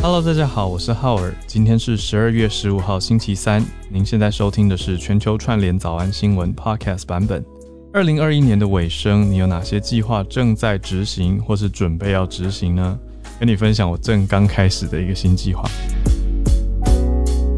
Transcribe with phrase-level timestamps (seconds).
[0.00, 1.34] Hello，大家好，我是浩尔。
[1.44, 3.64] 今天是十二月十五号，星期三。
[3.90, 7.44] 您现在收听的是全球串联早安新闻 Podcast 版本。
[7.92, 12.96] 二零二一年的尾声，你有哪些计划正在执行，或是准备要执行呢？
[13.40, 15.68] 跟你分享我正刚开始的一个新计划。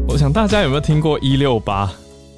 [0.07, 1.93] 我想大家有没有听过一六八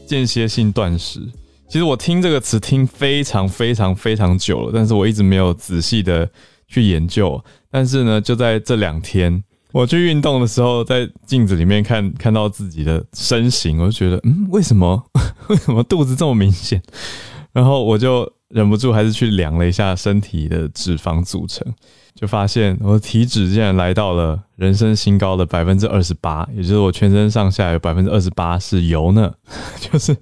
[0.05, 1.21] 间歇性断食？
[1.69, 6.29] 其实我听这个词听非常非常非常久了，但是我一直没有仔细的
[6.67, 7.41] 去研究。
[7.71, 9.41] 但是呢，就在这两天。
[9.73, 15.03] 我去运动的时候，在镜子里面看看到自己的身形，我就觉得，嗯，为什么
[15.49, 16.79] 为什么肚子这么明显？
[17.51, 21.65] 然后我就忍不住还是去量了一下身体的脂肪组成，
[22.13, 29.33] 就发现我的体脂竟然来到了人生新高的百分之二十八，也就是我全身上下有百分之二十八是油呢，
[29.81, 30.15] 就是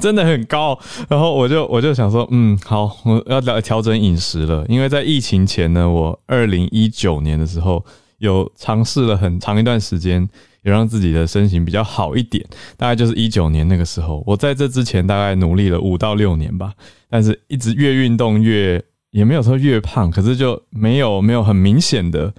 [0.00, 0.76] 真的很高。
[1.08, 7.84] 然后我就我就想说，嗯，好，我要来调整饮食了，因为在疫情前呢，我二零一九年的时候。
[8.18, 10.26] 有尝试了很长一段时间，
[10.62, 12.44] 也让自己的身形比较好一点。
[12.76, 16.72] 大概就是一九年那个时候，我在这之前大概努力了五到六年吧，
[17.10, 22.32] 但是一直越运动越也没有说越胖，可是就没有没有很明显的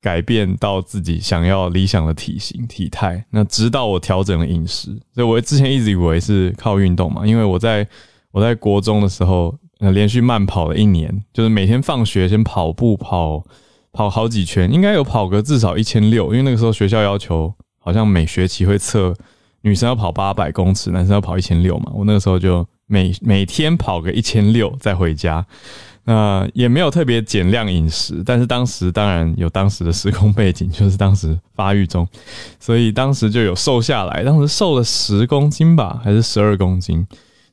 [0.00, 3.24] 改变到自己想要理想的体型体态。
[3.30, 7.88] 那直到我调整了饮食，所以我之前一直以为是靠运动嘛，因为我在
[8.32, 13.42] 我在国中的时候，呃，连续慢跑了一年，就是每天放学先跑步跑。
[13.96, 19.14] 跑好几圈，应该有跑个至少一千六，因为那个时候学校要求好像每学期会测
[19.62, 21.90] 女生要跑八百公尺，男生要跑一千六嘛。
[21.94, 25.42] 我那个时候就每每天跑个一千六再回家，
[26.04, 32.06] 那也没有特别减量饮食，但是当时当然有当时的时空背景， 就是当时发育中，
[32.60, 37.06] 所以当时就有瘦下来，当时瘦了十公斤吧，还是十二公斤，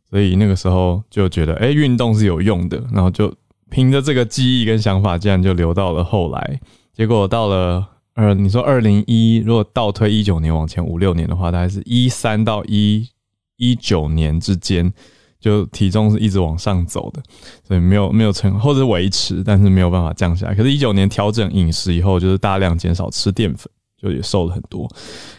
[0.09, 3.33] 所以那个时候就觉得哎，运动是有用的，然后就。
[3.73, 6.59] 凭着这个记忆跟想法，竟然就留到了后来。
[6.93, 13.09] 结果到了呃，你说二零一，如果倒推一九年往前五六年的话，大概是一三到一
[13.57, 14.93] 一九年之间，
[15.39, 17.23] 就体重是一直往上走的，
[17.67, 20.53] 所以没有没有成或者维持，但是没有办法降下来。
[20.53, 23.67] 可是，一九年调整饮食以后，就是大量减少吃淀粉，
[23.99, 24.87] 就也瘦了很多。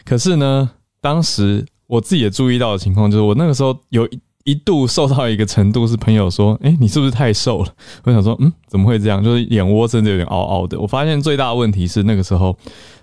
[0.05, 0.69] 可是呢，
[1.01, 4.09] 当时我自己也注意到的情况，就是我那个时候有
[4.45, 4.55] 一。
[4.65, 7.75] 度瘦到一个程度，是朋友说：“哎，你是不是太瘦了？”
[8.05, 9.23] 我想说：“嗯，怎么会这样？
[9.23, 12.57] 就是眼窝真的有点凹凹的。”我发现最大的问题是那个时候，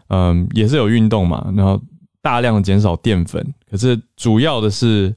[0.07, 1.79] 嗯，也是有运动嘛，然后
[2.19, 5.15] 大量减少淀粉，可是主要的是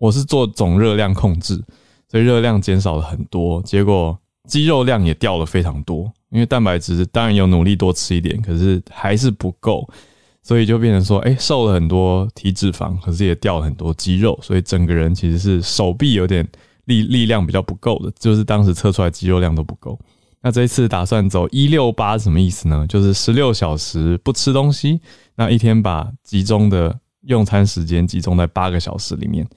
[0.00, 1.62] 我是做总热量控制，
[2.10, 6.10] 所以热量减少了很多，结果肌肉量也掉了非常多。
[6.30, 9.86] 因为蛋白质当然有努力多吃一点，可是还是不够。
[10.46, 16.46] 所以就变成说，哎，瘦了很多体脂肪，可是也掉了很多肌肉，所以整个人其实是手臂有点
[16.84, 19.98] 力力量比较不够的，就是当时测出来肌肉量都不够。
[20.42, 22.86] 那这一次打算走一六八什么意思呢？
[22.86, 25.00] 就是十六小时不吃东西，
[25.34, 29.48] 那一天把集中的用餐时间集中在八个小时里面。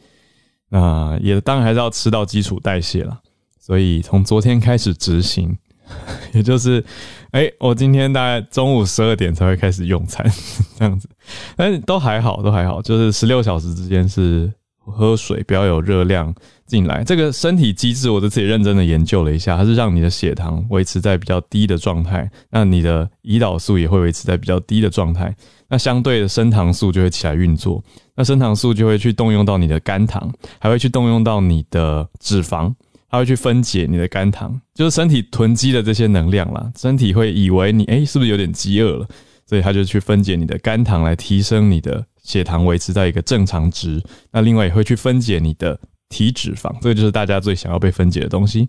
[0.69, 3.19] 那也当然还是要吃到基础代谢了，
[3.59, 5.53] 所以从昨天开始执行。
[6.33, 6.83] 也就是，
[7.31, 10.25] 哎，我今天大概中午十二点才会开始用餐，
[10.79, 11.09] 这样子，
[11.55, 16.33] 但都还好，都还好，就是十六小时之间是喝水，不要有热量
[16.66, 17.03] 进来。
[17.03, 25.35] 这个身体机制，我都自己认真的研究了一下，它是让你的血糖维持在比较低的状态，那你的胰岛素也会维持在比较低的状态，
[25.67, 27.83] 那相对的升糖素就会起来运作，
[28.16, 32.73] 那升糖素就会去动用到你的肝糖，还会去动用到你的脂肪。
[33.09, 36.72] 它会去分解你的肝糖，就是身体囤积的这些能量啦。
[36.78, 39.07] 身体会以为你哎是不是有点饥饿了，
[39.45, 44.03] 所以它就去分解你的肝糖来提升你的血糖，维持在一个正常值。
[44.31, 45.79] 那另外也会去分解你的
[46.09, 48.67] 体脂肪，这个就是大家最想要被分解的东西。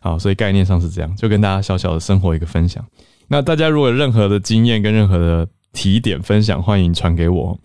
[0.00, 2.84] 好，所以概念上是这样，就跟大家小小的生活一个分享。
[3.28, 7.58] 那大家如果有任何的经验跟任何的提点分享，欢迎传给我。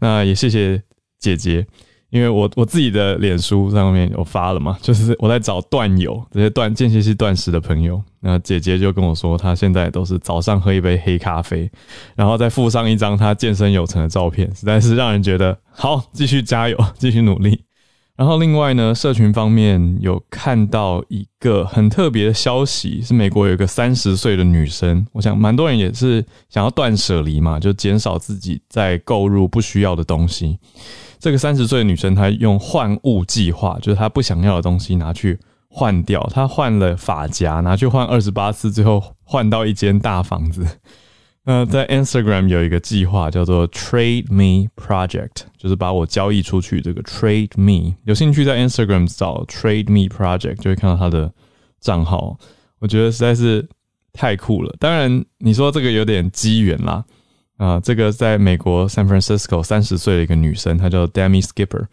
[0.00, 0.82] 那也谢谢
[1.18, 1.66] 姐姐。
[2.10, 11.68] 因为我我自己的脸书上面有发了嘛，就是我在找断友这些断间歇性断食的朋友，那姐姐就跟我说，她现在都是早上喝一杯黑咖啡，
[12.14, 17.60] 然后再附上一张她健身有成的照片，实在是让人觉得好，继续加油， 继续努力。
[18.16, 30.58] 然后另外呢，社群方面有看到一个很特别的消息，是美国有一个三十岁的女生，我想蛮多人也是想要断舍离嘛，就减少自己在购入不需要的东西。
[31.26, 35.36] 这个三十岁的女生，她用换物计划，就是她不想要的东西拿去
[35.68, 36.24] 换掉。
[36.32, 40.64] 她换了发夹，拿去换二十八次，最后换到一间大房子。
[41.44, 46.80] 那 在 Instagram 有一个计划叫做 Trade Me Project，就是把我交易出去。
[46.80, 51.32] 这个 Trade Me，有兴趣在 Instagram 找 Trade Me Project，就会看到他的
[51.80, 52.38] 账号。
[52.78, 53.68] 我觉得实在是
[54.12, 54.72] 太酷了。
[54.78, 57.04] 当然，你说这个有点机缘啦。
[57.56, 61.86] 啊，这个在美国 San Francisco 三十岁的一个女生，她叫 Demi Skipper。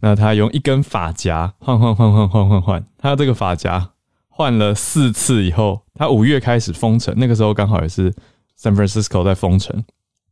[0.00, 3.90] 那她用一根发夹换换换换换换换，她这个发夹
[4.28, 8.10] 换了四次以后，她五月开始封城，那个时候刚好也是
[8.58, 9.84] San Francisco 在封城。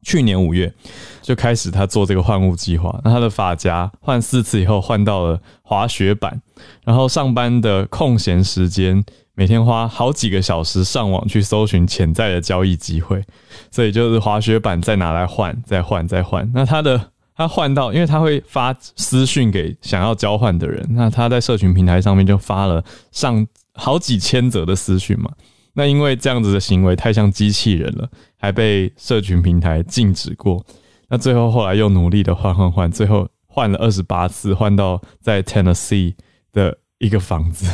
[0.02, 0.72] 去年五月
[1.20, 6.40] 就开始她做这个换物计划，那她的发夹换四次以后，换到了滑雪板，
[6.84, 9.04] 然后上班的空闲时间。
[9.40, 13.24] 每天花好几个小时上网去搜寻潜在的交易机会，
[13.70, 16.46] 所以就是滑雪板再拿来换，再换，再换。
[16.52, 25.30] 那他的他换到，因为他会发私讯给想要交换的人，那他在社群平台上面就发了上好几千则的私讯嘛。
[25.72, 30.62] 那因为这样子的行为太像机器人了，还被社群平台禁止过。
[31.08, 36.12] 那最后后来又努力的换换换，最后换了二十八次，换到在 Tennessee
[36.52, 36.76] 的。
[37.00, 37.64] 一个房子，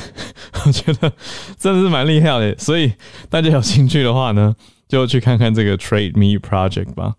[0.67, 1.13] 我 觉得
[1.57, 2.93] 真的是蛮厉害的，所以
[3.31, 4.55] 大家有兴趣的话呢，
[4.89, 7.15] 就去看看这个 Trade Me Project 吧。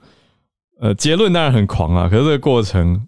[0.80, 3.08] 呃，结论当然很狂啊，可是这个过程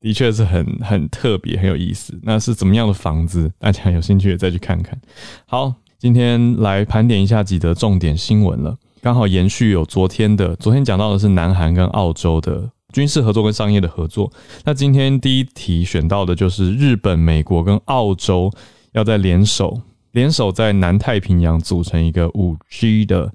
[0.00, 2.18] 的确是很很特别，很有意思。
[2.22, 3.50] 那是怎么样的房子？
[3.58, 5.00] 大家有兴趣也再去看看。
[5.46, 12.70] 好，今天来盘点一下几则重点新闻了，刚好延续有昨天的，昨天讲到的是南韩跟澳洲的。
[12.92, 14.32] 军事合作跟商业的合作，
[14.64, 18.50] 那今天第一题选到的就是日本、美国跟澳洲
[18.96, 19.78] 要在联手，
[20.12, 23.30] 联手在南太平洋组成一个五 G 的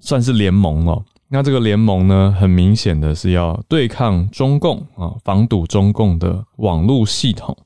[0.00, 1.04] 算是联盟哦。
[1.28, 7.56] 那这个联盟呢，很明显的是要对抗中共啊，防堵中共的网络系统。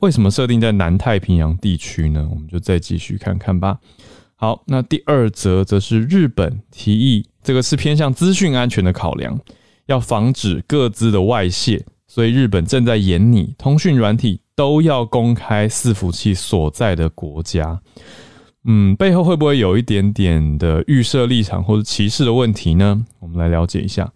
[0.00, 2.26] 为什么设定在南太平洋地区呢？
[2.30, 3.78] 我们就再继续看看吧。
[4.34, 9.38] 好，那第二则则是日本提议，这个是偏向资讯安全的考量。
[9.84, 11.84] 要防止各自的外泄，
[12.14, 17.80] 所以日本正在研拟通讯软体都要公开伺服器所在的国家。
[18.66, 23.04] 嗯，背后会不会有一点点的预设立场或者歧视的问题呢？
[23.18, 24.08] 我们来了解一下。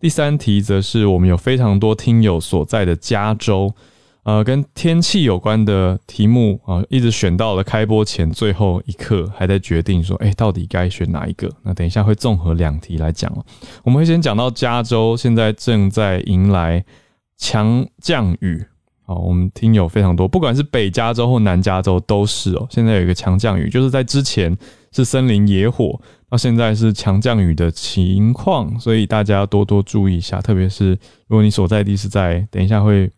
[0.00, 3.72] 第三题则是我们有非常多听友所在的加州。
[4.24, 11.48] 呃，跟天气有关的题目啊，一直选到了开播前最后一刻，还在决定说，哎，到底该选哪一个？
[11.62, 13.44] 那等一下会综合两题来讲哦。
[13.84, 16.84] 我们会先讲到加州现在正在迎来
[17.36, 18.64] 强降雨，
[19.04, 22.66] 好，我们听友非常多，不管是北加州或南加州都是哦。
[22.70, 24.56] 现在有一个强降雨，就是在之前
[24.92, 30.90] 是森林野火，到现在是强降雨的情况，所以大家要多多注意一下，特别是
[31.26, 33.10] 如果你所在地是在，等一下会。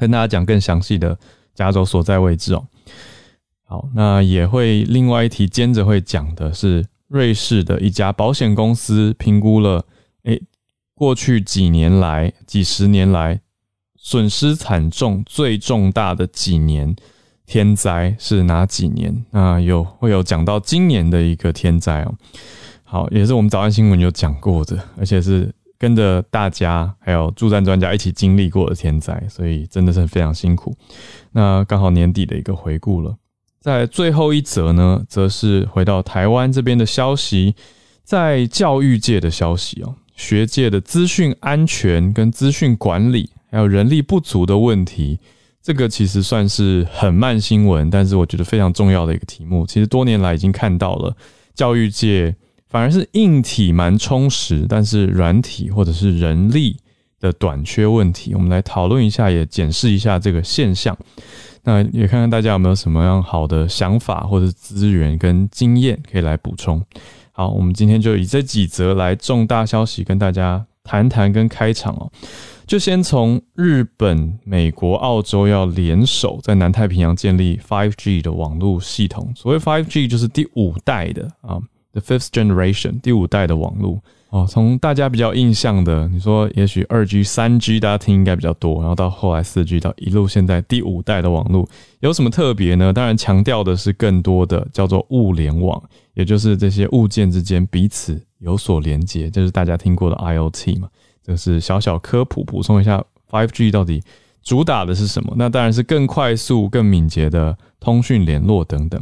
[0.00, 1.18] 跟大家讲更详细的
[1.56, 2.64] 加州所在位置哦。
[3.64, 9.84] 好，那也会另外一题，接着会讲的是瑞士的一家保险公司评估了，
[10.22, 10.40] 诶，
[10.98, 13.40] 过去几年来、几十年来
[13.96, 16.96] 损失惨重、最重大的几年
[17.46, 19.24] 天灾是哪几年？
[19.30, 22.14] 那有会有讲到今年的一个天灾哦。
[22.82, 25.54] 好，也是我们早安新闻有讲过的，而且是。
[25.80, 30.76] 跟着大家还有助战专家一起经历过的天灾，所以真的是非常辛苦。
[31.30, 33.16] 那刚好年底的一个回顾了，
[33.60, 37.54] 在最后一则呢，则是回到台湾这边的消息，
[38.02, 45.18] 在教育界的消息哦，学界的资讯安全跟资讯管理，还有人力不足的问题，
[45.62, 49.66] 这个其实算是很慢新闻，但是我觉得非常重要的一个题目。
[49.66, 51.16] 其实多年来已经看到了
[51.54, 52.36] 教育界。
[52.70, 56.76] 反而是硬体蛮充实，但是软体或者是人力
[57.18, 60.94] 的短缺问题，我们来讨论一下，也检视一下这个现象。
[61.64, 66.84] 那也看看大家有没有什么样好的想法或者资源跟经验可以来补充。
[67.38, 72.10] 好，我们今天就以这几则来重大消息跟大家谈谈跟开场哦。
[72.66, 79.32] 就先从日本、美国、澳洲要联手在南太平洋建立 Five G 的网络系统。
[79.36, 81.60] 所谓 Five G 就是第五代的啊。
[81.92, 91.66] The fifth generation，第五代的网络哦，从大家比较印象的，你说也许二 G、三 G，大家听应该比较多，然后到后来四 G，到一路现在第五代的网络
[92.00, 92.92] 有什么特别呢？
[92.92, 95.82] 当然强调的是更多的叫做物联网，
[96.18, 100.88] 也就是这些物件之间彼此有所连接，就是大家听过的 IOT 嘛。
[101.22, 104.02] 这是小小科普，补充一下 Five G 到底
[104.42, 105.32] 主打的是什么？
[105.36, 109.00] 那当然是更快速、更敏捷的通讯联络等等。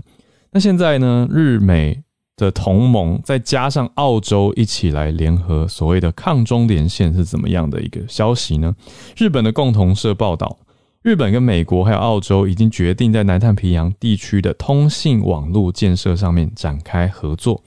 [0.51, 2.03] 那现在呢，日美。
[2.39, 8.77] 的同盟，再加上澳洲一起来联合所谓的抗中连线是怎么样的一个消息呢？
[9.17, 10.59] 日本的共同社报道，
[11.07, 17.63] 日本跟美国还有澳洲已经决定在南太平洋地区的通信网络建设上面展开合作。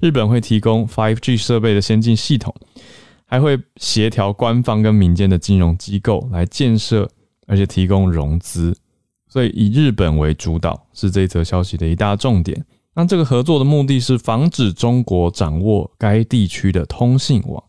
[0.00, 2.54] 日本会提供 5G 设备的先进系统，
[3.26, 7.06] 还会协调官方跟民间的金融机构来建设，
[7.46, 8.74] 而且提供融资。
[9.28, 12.64] 所以以日本为主导，是这一则消息的一大重点。
[12.94, 17.62] 那这个合作的目的是防止中国掌握该地区的通信网。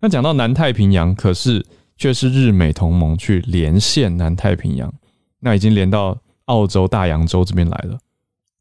[0.00, 1.66] 那讲到南太平洋，可是
[2.00, 4.90] 却是日美同盟去连线南太平洋，
[5.38, 7.98] 那已经连到澳洲大洋洲这边来了。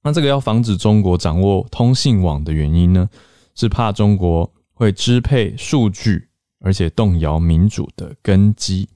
[0.04, 3.08] 那这个要防止中国掌握通信网的原因呢，
[3.56, 6.28] 是怕中国会支配数据，
[6.60, 8.90] 而且动摇民主的根基。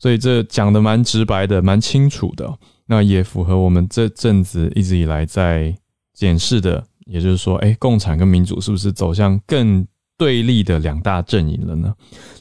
[0.00, 2.52] 所以这讲的蛮直白的，蛮清楚的。
[2.86, 5.72] 那也符合我们这阵子一直以来在
[6.12, 9.86] 检视的，也就是说，哎，共产跟民主是不是走向更
[10.16, 11.92] 对立的两大阵营了呢？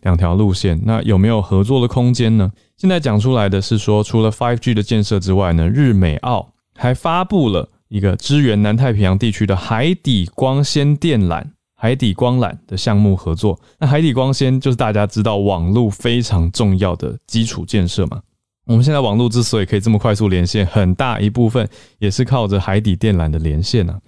[0.01, 2.51] 两条路线，那有没有合作的空间呢？
[2.77, 11.43] 现在讲出来的是说，除了 Five G 的建设之外呢，日美澳还发布了一个支援南太平洋地区的海底光纤电缆、
[11.75, 13.59] 海底光缆的项目合作。
[13.79, 18.21] 那海底光纤就是大家知道网络非常重要的基础建设嘛。
[18.65, 21.67] 我们现在网络之所以可以这么快速连线，很大一部分
[21.99, 23.99] 也是靠着海底电缆的连线啊。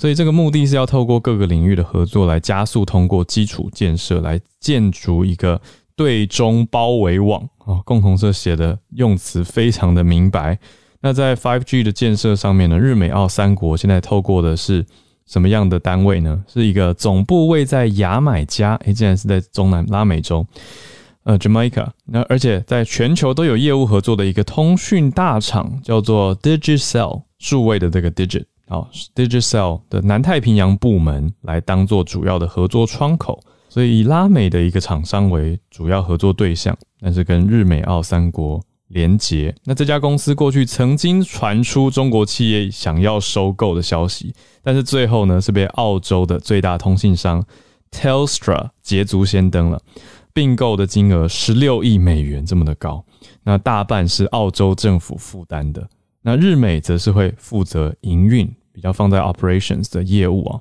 [0.00, 5.60] 所以这个目的是要透过各个领域的合作来加速通过基础建设，来建筑一个
[5.94, 7.82] 对中包围网啊。
[7.84, 10.58] 共同社写的用词非常的明白。
[11.02, 14.82] 那在 5G 的建设上面呢，日美澳三国现在透过的是
[15.26, 16.42] 什么样的单位呢？
[16.48, 20.46] 是一个总部位在牙买加，诶，竟然是在中南拉美洲。
[21.24, 39.52] 呃，Jamaica，那而且在全球都有业务合作的一个通讯大厂叫做 Digicel，数位的这个 Digit，好，Digicel 的南太平洋部门来当做主要的合作窗口，所以以拉美的一个厂商为主要合作对象，但是跟日美澳三国连结。
[39.64, 47.44] 那这家公司过去曾经传出中国企业想要收购的消息，但是最后呢是被澳洲的最大通信商
[47.90, 49.82] Telstra 捷足先登了。
[50.32, 53.04] 并购的金额十六亿美元，这么的高，
[53.42, 55.90] 那大半是澳洲政府负担的，
[56.22, 60.60] 那日美则是会负责营运，比较放在 operations 的业务啊。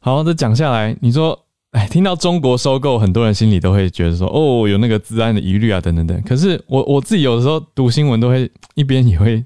[0.00, 1.38] 好，这讲下来，你说，
[1.72, 6.20] 哎，听到中国收购，很多人心里都会觉得说，哦，有那个治安的疑虑啊，等等等。
[6.22, 9.44] 可是我我自己有的时候读新闻，都会一边也会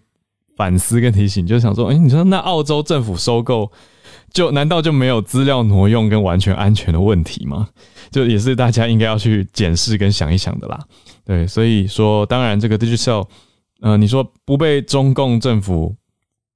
[0.57, 3.71] 反思跟提醒，就是想说，哎，你说那澳洲政府收购？
[4.33, 7.67] 就难道就没有资料挪用跟完全安全的问题吗？
[8.13, 10.79] 就也是大家应该要去检视跟想一想的啦。
[11.25, 13.27] 对，所以说，当然这个 Digital，
[13.81, 15.97] 呃，你说不被中共政府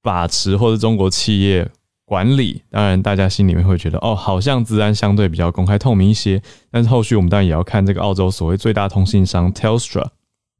[0.04, 1.66] 把持或者中国企业
[2.04, 6.40] 管理，当然大家心里面会觉得，哦，好像治安相对比较公开透明一些。
[6.70, 10.06] 但是后续我们当然也要看这个澳洲所谓最大通信商 Telstra，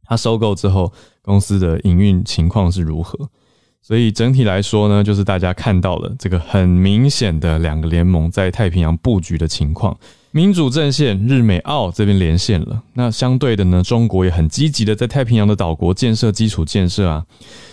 [0.04, 3.28] 它收购之后公司的营运情况是如何。
[3.82, 9.94] 所以整体来说呢，就是大家看到了这个很明显的两个联盟在太平洋布局的情况，
[10.30, 12.82] 民主阵线日美澳这边连线了。
[12.94, 17.26] 那相对的呢，中国也很积极的在太平洋的岛国建设基础建设啊。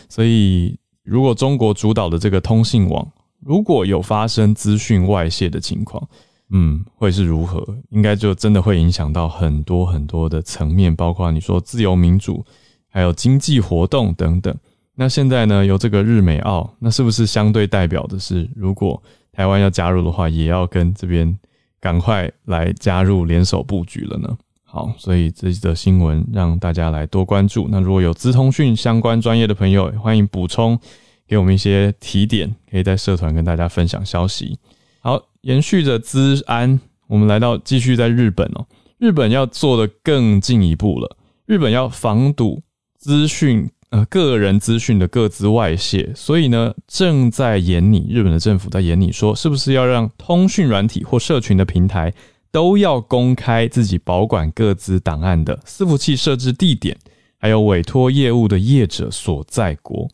[0.10, 3.08] 所以如果中国主导的这个通信网
[3.43, 6.08] 如果有发生资讯外泄的情况，
[6.51, 7.65] 嗯，会是如何？
[7.89, 12.46] 应该就真的会影响到很多很多的层面，包括你说自由民主，
[12.89, 14.55] 还有经济活动等等。
[14.93, 15.65] 那现在呢？
[15.65, 21.39] 有这个日美澳，那是不是相对代表的是，如果台湾要加入的话，也要跟这边
[21.79, 24.38] 赶快来加入联手布局了呢？
[24.74, 27.68] 好，所以这则新闻让大家来多关注。
[27.70, 30.80] 那如果有资通讯相关专业的朋友，欢迎补充
[31.28, 34.58] 给我们一些提点，可以在社团跟大家分享消息。
[35.01, 38.66] 好，延续着资安，我们来到继续在日本哦。
[38.98, 42.62] 日本要做的更进一步了，日本要防堵
[42.98, 43.70] 资讯。
[43.90, 52.13] 呃，个人资讯的各自外泄，所以呢，正在演你日本的政府在演你说，是不是要让通讯软体或社群的平台
[52.51, 56.98] 都要公开自己保管各自档案的伺服器设置地点，
[57.39, 60.08] 还有委托业务的业者所在国？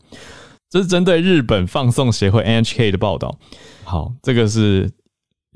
[0.70, 3.36] 这是针对日本放送协会 NHK 的报道。
[3.84, 4.90] 好，这个是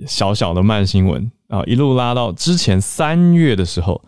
[0.07, 4.03] 小小的慢新闻啊，一路拉到之前三月的时候。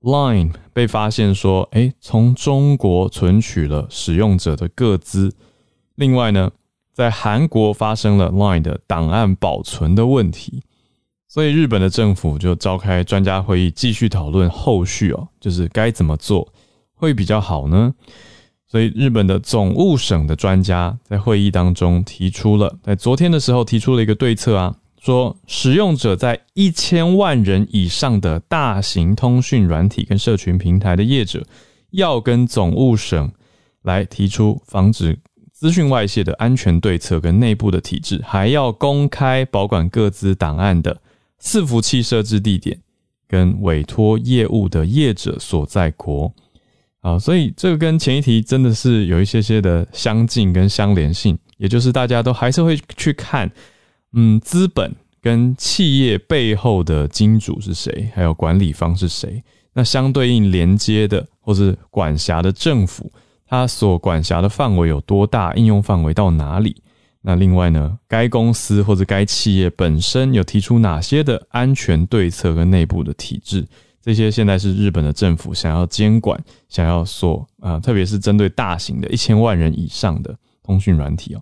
[0.00, 5.32] Line 被发现说，哎，从中国存取了使用者的个资。
[5.94, 6.50] 另外呢，
[6.92, 10.62] 在韩国发生了 Line 的档案保存的问题，
[11.34, 16.46] 所以日本的政府就召开专家会议，继续讨论后续哦，就是该怎么做
[16.94, 17.92] 会比较好呢？
[18.68, 24.76] 所以日本的总务省的专家在会议当中提出了，在昨天的时候提出了一个对策啊。
[25.00, 31.44] 说，使用者在一千万人以上的大型通讯软体跟社群平台的业者，
[31.90, 33.32] 要跟总务省
[33.82, 35.18] 来提出防止
[35.50, 41.00] 资讯外泄的安全对策跟内部的体制，还要公开保管各自档案的
[41.44, 42.80] 伺服器设置地点
[43.28, 46.32] 跟委托业务的业者所在国。
[47.00, 53.50] 啊，所以这个跟前一题真的是有一些些的相近跟相连性，也就是大家都还是会去看。
[54.14, 59.44] 嗯，资本跟企业背后的金主是谁，还有管理方是谁。
[59.74, 63.12] 那相对应连接的或是管辖的政府，
[63.46, 65.52] 它所管辖的范围有多大？
[65.54, 66.74] 应用范围到哪里？
[67.26, 73.66] 那另外呢，该公司或者该企业本身有提出哪些的安全对策跟内部的体制？
[74.02, 76.38] 这些现在是日本的政府想要监管、
[76.68, 81.40] 想要所啊，特别是针对大型的一千万人以上的通讯软体哦。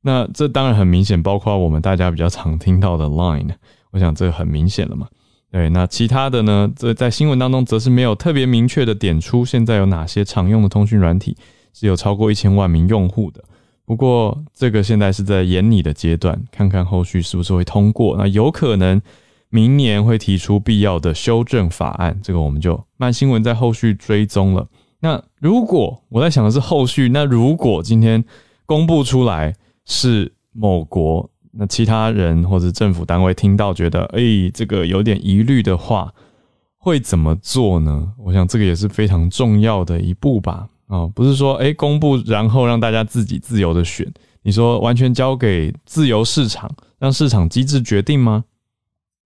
[0.00, 3.50] 那这当然很明显，包括我们大家比较常听到的 Line，
[3.90, 5.06] 我想这很明显了嘛。
[5.50, 6.72] 对，那其他的呢？
[6.74, 11.36] 这在新闻当中则是没有特别明确的点出现在有哪些常用的通讯软体
[11.74, 13.44] 是有超过一千万名用户的。
[13.88, 18.18] 不过这个现在是在研拟的阶段，看看后续是不是会通过。
[18.18, 19.00] 那有可能
[19.48, 24.68] 明年会提出必要的修正法案，这个我们就慢新闻在后续追踪了。
[25.00, 28.22] 那如果我在想的是后续，那如果今天
[28.66, 31.30] 公布出来是某国。
[31.50, 34.20] 那其他人或者政府单位听到觉得，哎，
[34.52, 36.12] 这个有点疑虑的话，
[36.76, 38.12] 会怎么做呢？
[38.18, 40.68] 我想这个也是非常重要的一步吧。
[40.88, 44.10] 啊，不是说，哎，公布然后让大家自己自由的选，
[44.42, 46.68] 你说完全交给自由市场，
[46.98, 48.44] 让市场机制决定吗？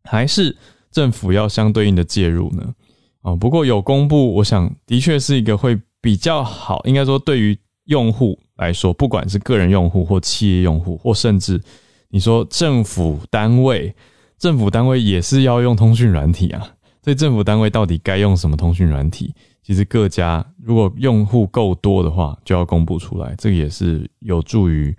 [0.04, 0.54] 还是
[0.90, 2.74] 政府要相对应的介入呢？
[3.22, 11.60] 啊，不过有公布，我想的确是一个会比较好，应该说对于用户来说，不管是个人用户或企业用户，或甚至。
[12.08, 13.94] 你说政府单位，
[14.38, 16.60] 政府单位也是要用通讯软体啊，
[17.02, 19.32] 所以政府单位到底该用什么通讯软体？
[19.62, 24.94] 其实各家如果用户够多的话，就要公布出来，这个也是有助于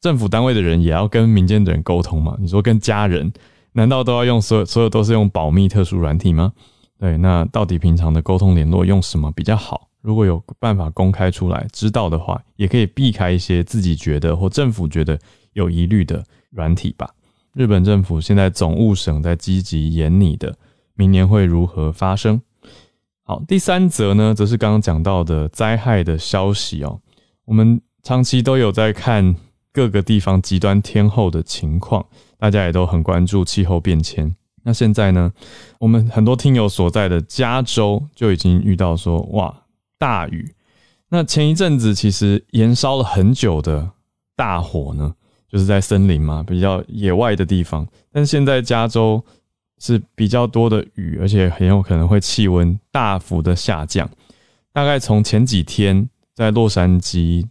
[0.00, 2.36] 政府单位的人也要跟民间的人沟通嘛。
[2.40, 3.32] 你说跟家人，
[3.72, 6.52] 难道都要用所有所有都是用保密特殊软体吗？
[6.98, 9.88] 对，那到底平常的沟通联络用什么比较好？
[10.00, 15.18] 如果有办法公开出来，知道的话，也可以避开一些自己觉得或政府觉得
[15.52, 16.24] 有疑虑的。
[16.50, 17.10] 软体吧，
[17.52, 20.56] 日本政府现在总务省在积极研拟的，
[20.94, 22.40] 明年会如何发生？
[23.28, 26.98] 好，第三则呢，则是刚刚讲到的灾害的消息哦。
[27.44, 29.36] 我们长期都有在看
[29.70, 32.02] 各个地方极端天候的情况，
[32.38, 34.34] 大家也都很关注气候变迁。
[34.62, 35.30] 那现在呢，
[35.78, 39.54] 我们很多听友所在的加州就已经遇到说，哇，
[39.98, 40.54] 大雨。
[41.10, 43.90] 那前一阵子其实燃烧了很久的
[44.34, 45.14] 大火呢。
[45.50, 47.88] 就是在森林嘛，比较野外的地方。
[48.12, 49.24] 但现在加州
[49.78, 54.08] 是比较多的雨，而且很有可能会气温大幅的下降。
[54.72, 57.44] 大概从前几天，在洛杉矶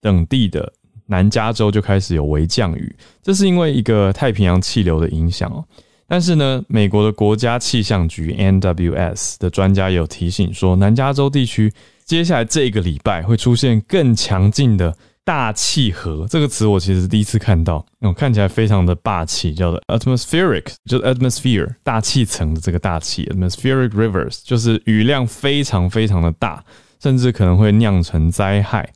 [0.00, 0.72] 等地的
[1.06, 5.64] 南加州就开始有微降雨，这是因为一个太平洋气流的影响哦。
[6.06, 11.72] 但是呢，美国的国家气象局 NWS 的专家有提醒说，南加州地区
[12.04, 14.96] 接下来这个礼拜会出现更强劲的。
[15.30, 26.64] 大气河这个词我其实第一次看到，嗯，看起来非常的霸气，叫做 atmospheric，就是 atmosphere 大气层的这个大气 atmospheric rivers，就是雨量非常非常的大，
[27.00, 28.92] 甚至可能会酿成灾害，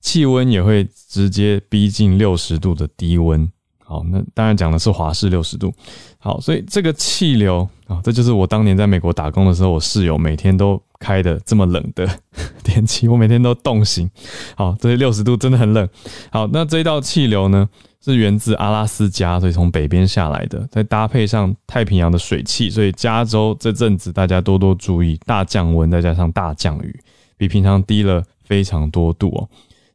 [0.00, 3.48] 气温也会直接逼近六十度的低温。
[3.78, 5.72] 好，那当然讲的是华氏六十度。
[6.18, 10.82] 好，所以这个气流啊，这就是我当年在美国打工的时候，我室友每天都。
[10.98, 12.08] 开的这么冷的
[12.64, 14.10] 天气，我每天都冻醒。
[14.56, 15.88] 好，这些六十度真的很冷。
[16.30, 17.68] 好，那这一道气流呢，
[18.04, 27.00] 是源自阿拉斯加，所以从北边下来的，再搭配上太平洋的水汽，所以加州这阵子大家多多注意大降温，再加上大降雨，
[27.36, 29.48] 比平常低了非常多度哦。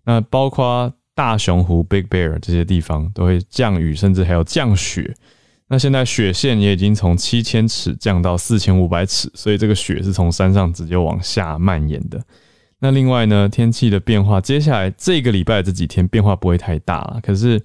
[0.03, 5.13] 那包括大熊湖 （Big Bear） 这些地方都会降雨，甚至还有降雪。
[5.71, 12.21] 那现在雪线也已经从七千尺降到四千五百尺，所以这个雪是从山上直接往下蔓延的。
[12.79, 17.21] 那另外呢，天气的变化，接下来这个礼拜这几天变化不会太大了。
[17.23, 17.63] 可是，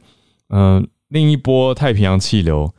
[0.50, 2.72] 嗯，另一波太平洋气流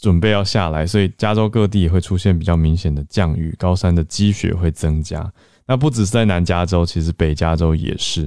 [0.00, 5.30] 准备要下来，所以加州各地也会出现比较明显的降雨，高山的积雪会增加。
[5.66, 8.22] 那不只是在南加州，其实北加州也是，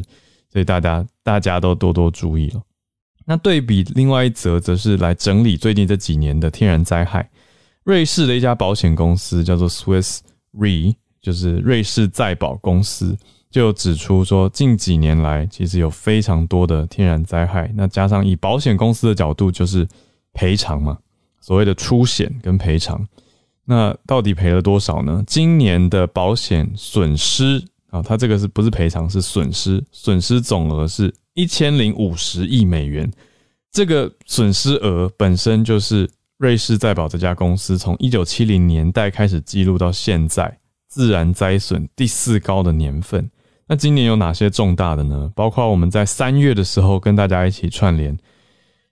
[0.53, 2.61] 所以大家大家都多多注意了。
[3.29, 7.29] 那对比另外一则，则是来整理最近这几年的天然灾害。
[7.83, 10.21] 瑞士的一家保险公司叫做 Swiss
[10.57, 13.15] Re，就是瑞士再保公司，
[13.51, 17.71] 就指出说，近几年来其实有非常多的天然灾害。
[17.75, 19.87] 那加上以保险公司的角度，就是
[20.33, 20.97] 赔偿嘛，
[21.39, 23.07] 所谓的出险跟赔偿。
[23.63, 25.23] 那到底赔了多少呢？
[25.27, 29.07] 今年的保险损失啊，它这个是不是赔偿？
[29.07, 31.13] 是损失，损失总额是。
[31.39, 33.09] 一千零五十亿美元，
[33.71, 43.31] 这个损失额本身就是瑞士再保这家公司从一九七零年代开始记录到现在自然灾损第四高的年份。
[43.67, 45.31] 那今年有哪些重大的呢？
[45.33, 48.17] 包括我们在三月的时候跟大家一起串联，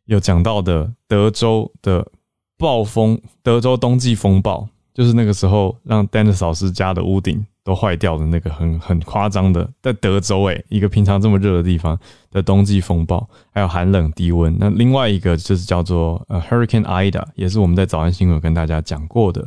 [0.06, 2.10] 有讲到的德州的
[2.58, 12.00] 暴风，德州冬季风暴，就是那个时候让 Dennis 老师家的屋顶都坏掉的那个很很夸张的，在德州诶，一个平常这么热的地方
[12.32, 14.56] 的冬季风暴，还有寒冷低温。
[14.58, 19.46] 那另外一个就是叫做呃 Hurricane Ida，也是我们在早安新闻跟大家讲过的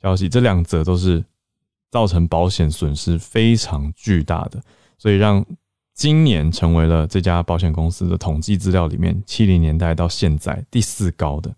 [0.00, 0.30] 消息。
[0.30, 1.22] 这两则都是
[1.90, 4.62] 造成保险损失非常巨大的，
[4.96, 5.44] 所以让。
[5.94, 11.52] 今年成为了这家保险公司的统计资料里面七零年代到现在第四高的。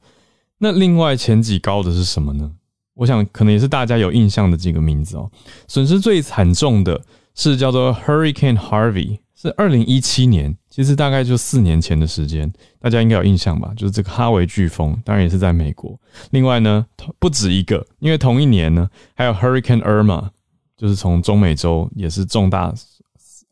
[0.57, 2.51] 那另外前几高的是什么呢？
[3.01, 5.31] 我想可能也是大家有印象的几个名字哦。
[5.67, 7.01] 损失最惨重的
[7.35, 13.73] 是叫做 Hurricane Harvey，是二零一七年，其实大概就四年前的时间，大家应该有印象吧？
[13.75, 15.99] 就是这个哈维飓风，当然也是在美国。
[16.31, 16.85] 另外呢，
[17.19, 20.29] 不止一个，因为同一年呢，还有 Hurricane Irma，
[20.77, 22.75] 就是从中美洲也是重大。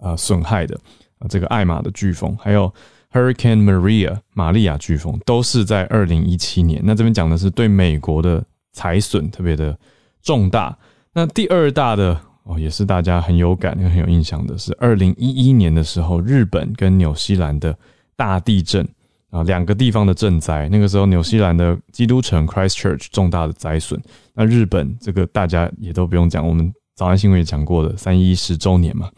[0.00, 0.78] 啊，损害的
[1.18, 2.72] 啊，这个艾玛的飓风，还有
[3.11, 6.80] Hurricane Maria 玛利亚飓风，都是在二零一七年。
[6.84, 8.40] 那这边讲的是对美国的
[8.78, 9.76] 财损特别的
[10.22, 10.78] 重大。
[11.12, 17.76] 那第二大的哦，也是大家很有感、很有印象的，是二零一一年的时候，日本跟纽西兰的
[18.14, 18.86] 大地震
[19.30, 20.68] 啊，两个地方的震灾。
[20.68, 24.00] 那个时候，纽西兰的基督城 Christchurch 重大的灾损。
[24.32, 29.10] 那日本这个大家也都不用讲，我们早安新闻也讲过的三一十周年嘛。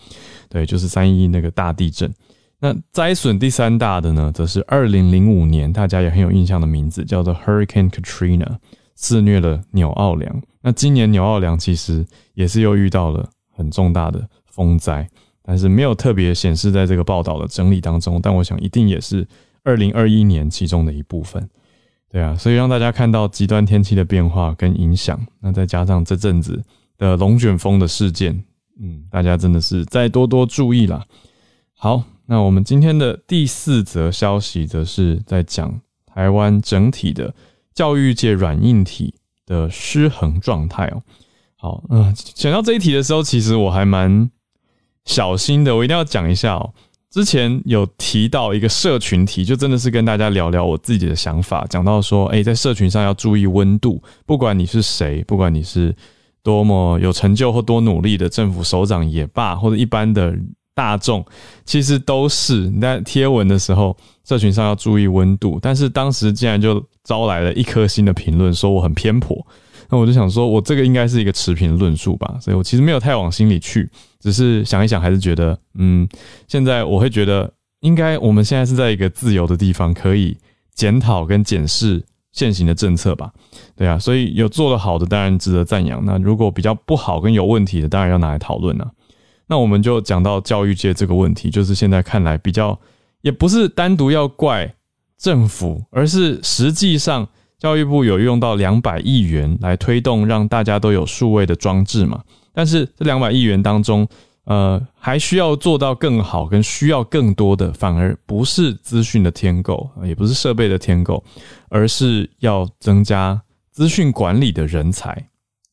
[0.49, 2.11] 对，就是三一那个大地震。
[2.59, 8.57] 那灾损第三大的呢，则是二零零五年，大家也很有印象的名字，叫做 Hurricane Katrina，
[9.01, 10.43] 肆虐了纽奥良。
[10.61, 15.09] 那今年纽奥良其实也是又遇到了很重大的风灾，
[15.43, 18.21] 但是没有特别显示在这个报道的整理当中。
[18.23, 19.27] 但我想一定也是
[19.65, 21.49] 二零二一年其中的一部分。
[22.11, 25.19] 对啊，所以让大家看到极端天气的变化跟影响。
[25.41, 26.63] 那再加上这阵子
[26.99, 28.45] 的龙卷风的事件。
[28.79, 31.03] 嗯，大家真的是再多多注意啦。
[31.73, 37.35] 好，那我们今天的第四则消息，则是在讲台湾整体的
[37.75, 39.15] 教育界软硬体
[39.47, 41.03] 的失衡状态哦。
[41.57, 44.31] 好，嗯，选到这一题的时候，其实我还蛮
[45.05, 46.73] 小心的，我一定要讲一下哦。
[47.11, 55.95] 之前有提到一个社群题，就真的是跟大家聊聊我自己的想法，讲到说，哎，在社群上要注意温度，不管你是谁，不管你是。
[56.43, 60.35] 多么有成就或多努力的政府首长也罢，或者一般的
[60.75, 61.25] 大众，
[61.65, 65.59] 其实都是你在贴文的时候，社群上要注意温度。
[65.61, 69.37] 但是当时竟然就招来了一颗星的评论，说我很偏颇。
[69.89, 76.09] 那我就想说，我这个应该是一个持平论述吧，所以我其实没有太往心里去，只是想一想，还是觉得，嗯，
[76.47, 80.37] 现在我会觉得，应该我们现在是在一个自由的地方，可以
[80.75, 82.05] 检讨跟检视。
[82.33, 83.33] 现行的政策吧，
[83.75, 86.01] 对啊，所以有做得好的当然值得赞扬。
[86.05, 88.89] 那如果比较不好跟有问题的，当然要拿来讨论了。
[89.51, 92.79] 那我们就讲到教育界这个问题，就是现在看来比较，
[93.21, 94.73] 也不是单独要怪
[95.19, 102.23] 政府，而是实际上教育部有用到两百亿元来推动让大家都有数位的装置嘛，
[102.55, 104.09] 但是这两百亿元当中。
[104.45, 111.23] 呃，还需要做到更好，跟需要更多的，反而不是资讯的添购，也不是设备的添购，
[111.69, 115.29] 而是要增加资讯管理的人才。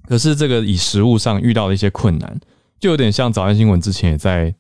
[0.08, 2.40] 可是这个以实物上遇到的一些困难，
[2.80, 4.54] 就有点像早安新闻之前也在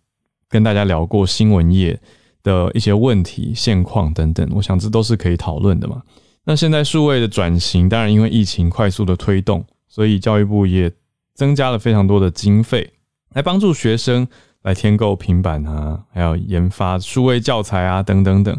[0.50, 2.00] 跟大家聊过新闻业
[2.44, 4.50] 的一些问题、现况等等。
[4.54, 6.02] 我想这都是可以讨论的嘛。
[6.44, 10.92] 那现在数位的转型，当然因为疫情快速的推动，所以教育部也
[11.34, 12.90] 增加了非常多的经费。
[13.34, 14.26] 来帮助学生
[14.64, 18.58] 来添购平板啊，还有研发数位教材啊，等等等，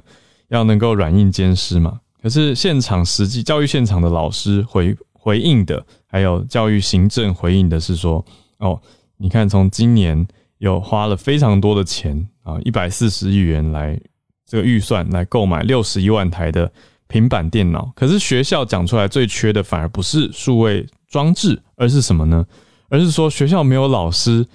[0.49, 1.99] 要能够软硬兼施嘛。
[2.23, 8.25] 可是现场实际教育现场的老师回回应的，还有教育行政回应的是说，
[8.59, 8.81] 哦，
[9.19, 10.27] 你看从今年
[10.59, 14.01] 又花了非常多的钱啊，一百四十亿元来
[14.47, 16.73] 这个预算来购买六十一万台的
[17.07, 17.93] 平板电脑。
[17.95, 22.47] 可是学校讲出来最缺的反而不是数位装置，而是什么呢？
[22.89, 24.47] 而是说学校没有老师。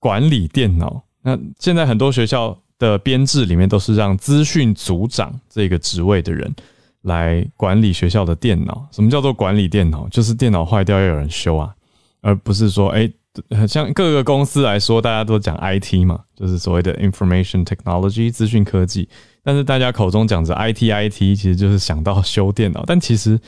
[0.00, 6.54] 管理电脑，那现在很多学校的编制里面都是让资讯组长这个职位的人
[7.00, 8.86] 来管理学校的电脑。
[8.92, 10.06] 什么叫做管理电脑？
[10.10, 11.74] 就是电脑坏掉要有人修啊，
[12.20, 13.10] 而不是说，哎，
[13.66, 19.08] 像各个公司来说，大家都讲 IT 嘛，就是所谓的 Information Technology 资讯科技。
[19.42, 23.38] 但是大家口中讲着 IT IT，其实就是想到修电脑，但其实。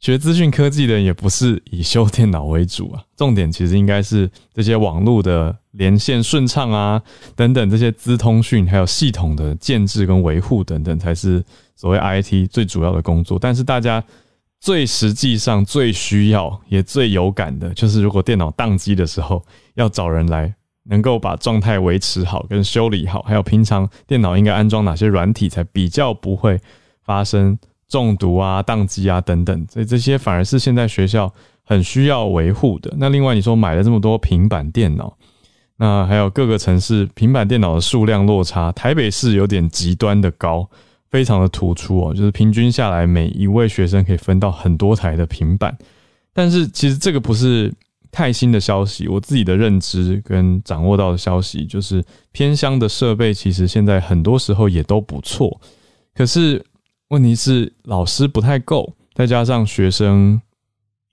[0.00, 7.00] 学资讯科技的也不是以修电脑为主啊，重点其实应该是这些网络的连线顺畅啊，
[7.34, 11.42] 等等这些资通讯，还有系统的建制跟维护等等，才是
[11.74, 13.38] 所谓 IT 最主要的工作。
[13.40, 14.04] 但是大家
[14.64, 26.58] 最实际上最需要也最有感的，就是如果电脑宕机的时候，要找人来能够把状态维持好跟修理好，还有平常电脑应该安装哪些软体，才比较不会
[27.02, 27.58] 发生。
[27.86, 31.30] 中毒啊、宕机啊等等，所以这些反而是现在学校
[31.62, 32.90] 很需要维护的。
[32.96, 35.14] 那另外你说买了这么多平板电脑，
[35.76, 40.68] 那还有各个城市平板电脑的数量落差，台北市有点极端的高，
[41.14, 45.78] 非常的突出哦，就是平均下来每一位学生可以分到很多台的平板，
[46.32, 47.72] 但是其实这个不是。
[48.16, 52.00] 太新的消息，我自己的认知跟掌握到的消息，就是
[52.30, 55.60] 偏乡的设备其实现在很多时候也都不错，
[56.14, 56.64] 可是
[57.08, 60.40] 问题是老师不太够，再加上学生，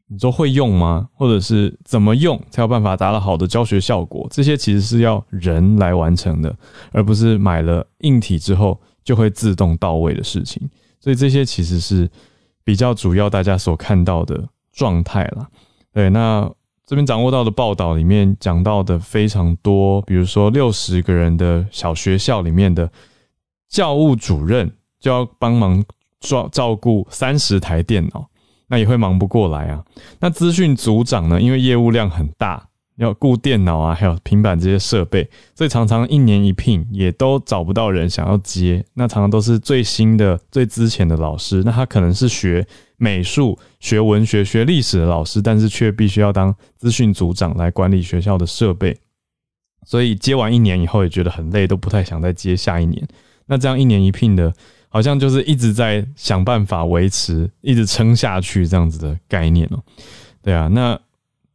[0.06, 1.10] 你说会用吗？
[1.16, 4.28] 或者是怎么用才有办法达到好的教学效果？
[4.30, 6.56] 这些其实是要人来完成的，
[6.92, 10.62] 而不是买了硬体之后就会自动到位的事情。
[11.00, 12.10] 所以这些其实是
[12.64, 15.48] 比较主要大家所看到的状态了。
[15.94, 16.52] 对，那。
[16.84, 22.92] 这边掌握到的报道里面讲到的非常多，比如说六十个人的小学校里面的
[23.70, 25.82] 教务主任就要帮忙
[26.20, 28.28] 照照顾三十台电脑，
[28.68, 29.82] 那也会忙不过来啊。
[30.20, 32.68] 那资讯组长呢，因为业务量很大。
[33.02, 38.84] 要顾电脑啊，还有平板这些设备，所以常常一年一聘，也都找不到人想要接。
[38.94, 41.64] 那常常都是最新的、最之前的老师。
[41.66, 42.66] 那他可能是学
[42.98, 48.96] 美术、学文学、学历史的老师，但是却必须要当资讯组长来管理学校的设备。
[49.84, 53.08] 所以接完一年以后，也觉得很累，都不太想再接下一年。
[53.48, 54.54] 那这样一年一聘的，
[54.90, 59.82] 好像就是一直在想办法维持，一直撑下去这样子的概念哦。
[60.44, 61.00] 对啊，那。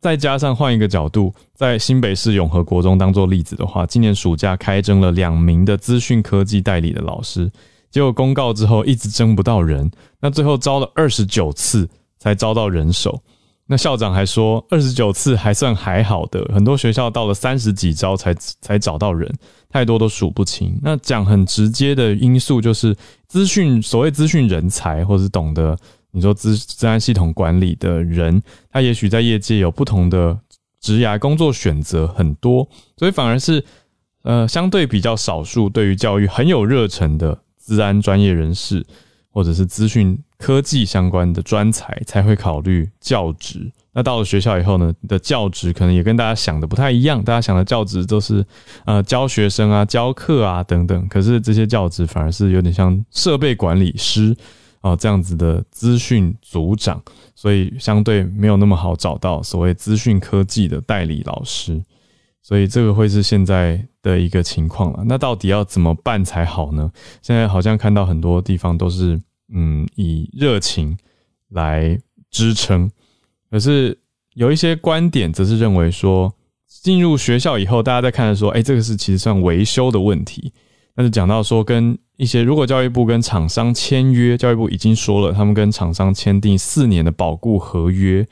[0.06, 7.50] 再加上换一个角度，在新北市永和国中当做例子的话，今年暑假开征了两名的资讯科技代理的老师，
[7.90, 9.90] 结果公告之后一直征不到人，
[10.20, 11.88] 那最后招了二十九次
[12.20, 13.20] 才招到人手。
[13.66, 19.28] 那校长还说，二十九次还算还好的，很多学校到了三十几招才才找到人，
[19.68, 20.78] 太多都数不清。
[20.80, 22.94] 那讲很直接的因素就是
[23.26, 25.76] 资讯，所谓资讯人才，或是懂得。
[26.16, 30.40] 你说资治安系统管理的人，他也许在业界有不同的
[30.80, 33.62] 职涯工作选择很多，所以反而是
[34.22, 38.82] 呃相对比较少数对于教育很有热忱的资安专业人士，
[39.30, 43.70] 或者是资讯科技相关的专才才会考虑教职。
[43.92, 48.42] 那到了学校以后呢，的教职可能也跟大家想的不太一样，大家想的教职都是
[48.86, 54.34] 呃教学生啊、教课啊等等，可是这些教职反而是有点像设备管理师。
[54.80, 57.02] 哦，这样子的资讯组长，
[57.34, 61.82] 所以相对没有那么好找到所谓资讯科技的代理老师，
[62.42, 65.02] 所以这个会是现在的一个情况了。
[65.04, 66.90] 那到底要怎么办才好呢？
[67.22, 69.20] 现在好像看到很多地方都是
[69.52, 70.96] 嗯以热情
[71.48, 71.98] 来
[72.30, 72.90] 支撑，
[73.50, 73.98] 可是
[74.34, 76.32] 有一些观点则是认为说，
[76.68, 80.52] 进入学校以后，大家在看的说，哎，这个是其实算维修的问题。
[80.94, 88.26] 但是讲到说跟一些，如果教育部跟厂商签约，教育部已经说了，他们跟厂商签订四年的保固合约。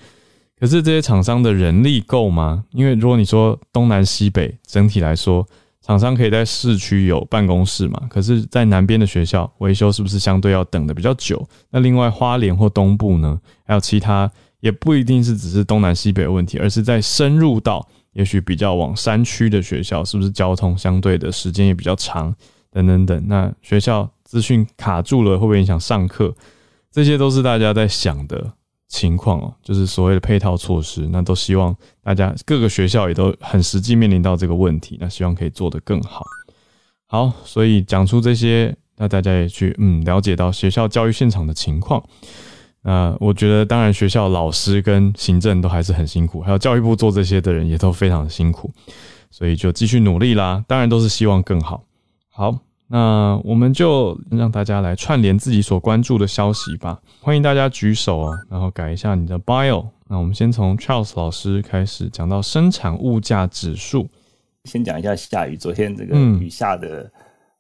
[0.59, 2.65] 可是这些厂商的人力够吗？
[2.71, 5.47] 因为如果你说东南西北整体来说，
[5.83, 8.01] 厂商可以在市区有办公室嘛？
[8.09, 11.47] 可是，在南边的学校维修是不是相对要等的比较久？
[11.71, 13.39] 那另外花莲或东部呢？
[13.67, 22.35] 还有其他也不一定是只是东南西北的问题，而是在深入到也许比较往山区的学校，是不是交通相对的时间也比较长？
[22.75, 26.35] 等等等，那学校资讯卡住了，会不会影响上课？
[26.91, 28.53] 这些都是大家在想的
[28.89, 31.09] 情况哦，就是所谓的配套措施。
[31.13, 36.25] 那都希望大家各个学校也都很实际面临到这个问题，那希望可以做得更好。
[37.07, 42.03] 好，所以讲出这些，那大家也去嗯了解到学校教育现场的情况。
[42.83, 48.71] 那我觉得，当然学校老师跟行政都还是很辛苦，还有教育部做这些的人也都非常的辛苦，
[49.31, 50.65] 所以就继续努力啦。
[50.67, 51.85] 当然都是希望更好。
[52.37, 52.53] 好，
[52.89, 57.01] 那我们就让大家来串联自己所关注的消息吧。
[57.21, 59.87] 欢迎大家举手哦，然后改一下你的 bio。
[60.09, 64.09] 那我们先从 Charles 老师开始讲到生产物价指数。
[64.65, 67.09] 先讲一下下雨，昨天这个雨下的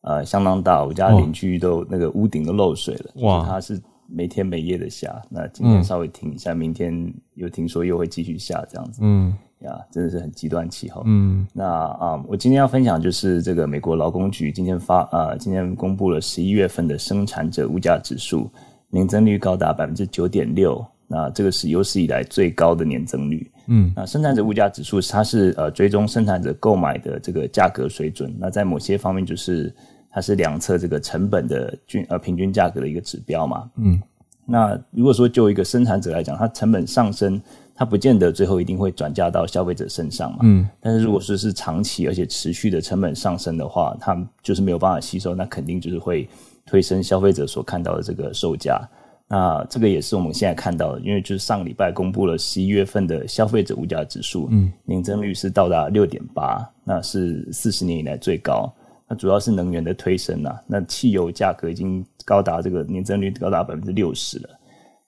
[0.00, 3.12] 呃相当大，我家邻居都那个屋顶都漏水了。
[3.22, 8.98] 哇，它是没天没夜的下，那今天稍微停一下，明天又听说又会继续下，这样子。
[9.04, 9.32] 嗯。
[9.64, 11.02] 呀，真的是很极端气候。
[11.06, 18.48] 嗯，那啊，我今天要分享就是这个美国劳工局今天发啊，今天公布了十一月份的生产者物价指数，
[18.90, 23.50] 年增率高达百分之九点六，那这个是有史以来最高的年增率。
[23.66, 29.74] 嗯，那生产者物价指数它是呃追踪生产者购买的这个价格水准，那在某些方面就是
[30.10, 33.70] 它是量测这个成本的均呃平均价格的一个指标嘛。
[33.76, 34.00] 嗯，
[34.44, 37.40] 那如果说就一个生产者来讲，它成本上升。
[37.76, 46.28] 它不见得最后一定会转嫁到消费者身上嘛，嗯，但是如果说是长期而且持续的成本上升的话，它就是没有办法吸收，那肯定就是会
[46.64, 48.80] 推升消费者所看到的这个售价。
[49.26, 58.72] 那这个也是我们现在看到的，因为就是上礼拜公布了十一月份的消费者物价指数，嗯，年增率是到达六点八，那是四十年以来最高。
[59.08, 64.48] 那主要是能源的推升啊，那汽油价格已经高达这个年增率高达百分之六十了。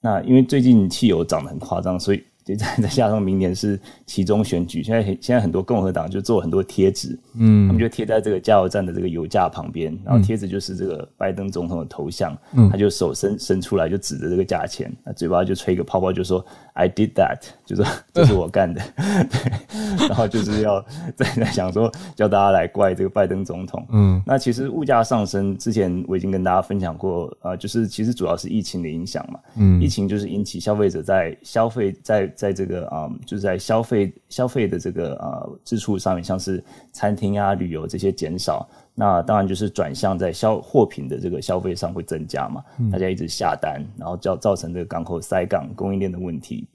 [0.01, 2.21] 那因为最近汽油涨得很夸张，所以。
[2.55, 16.45] 再再加上明年是其中选举，现在现在很多共和党就做很多贴纸，嗯，他们就贴在这个加油站的这个油价旁边，然后贴纸就是这个拜登总统的头像，嗯，他就手伸伸出来就指着这个价钱，那嘴巴就吹一个泡泡，就说
[16.77, 18.83] I did that，就是这是我干的，
[19.31, 20.85] 对，然后就是要
[21.17, 36.62] 在在想说叫大家来怪这个拜登总统，嗯，那其实物价上升之前我已经跟大家分享过，呃，就是其实主要是疫情的影响嘛，嗯，疫情就是引起消费者在消费在在这个啊，就是在消费消费的这个呃支出上面，像是
[36.93, 42.65] 餐厅啊、旅游这些减少，那当然就是转向在消货品的这个消费上会增加嘛。
[42.91, 46.67] 大家一直下单，然后造造成这个港口塞港、供应链的问题，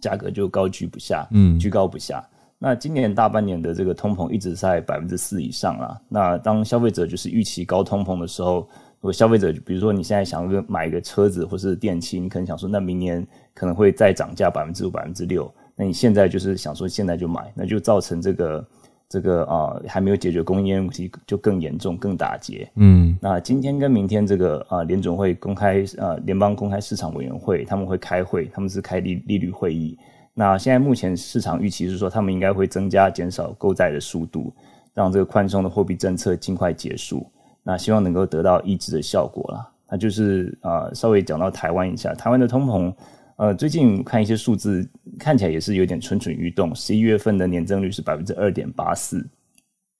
[0.00, 2.22] 价格就高居不下，嗯，居高不下。
[2.58, 6.00] 那今年大半年的这个通膨一直在百分之四以上啦。
[6.08, 8.68] 那当消费者就是预期高通膨的时候。
[8.98, 18.66] 如果消费者，比如说你现在想个买一个车子或是电器，你可能想说，那明年可能会再涨价百分之五、百分之六，那你现在就是想说现在就买，那就造成这个
[19.08, 22.68] 这个啊还没有解决供应链问题，就更严重、更打结。
[22.74, 29.98] 嗯，那今天跟明天这个啊联总会公开呃联邦公开市场委员会他们会开会，他们是开利利率会议。
[30.34, 34.52] 那现在目前市场预期是说，他们应该会增加减少购债的速度，
[34.92, 37.26] 让这个宽松的货币政策尽快结束。
[37.62, 39.68] 那希望能够得到抑制的效果啦。
[39.88, 42.92] 那就是呃，稍微讲到台湾一下，台湾的通膨，
[43.36, 46.74] 呃，最近看一些数字，看起来也是有点蠢蠢欲动。
[46.74, 49.26] 十一月份的年增率是百分之二点八四。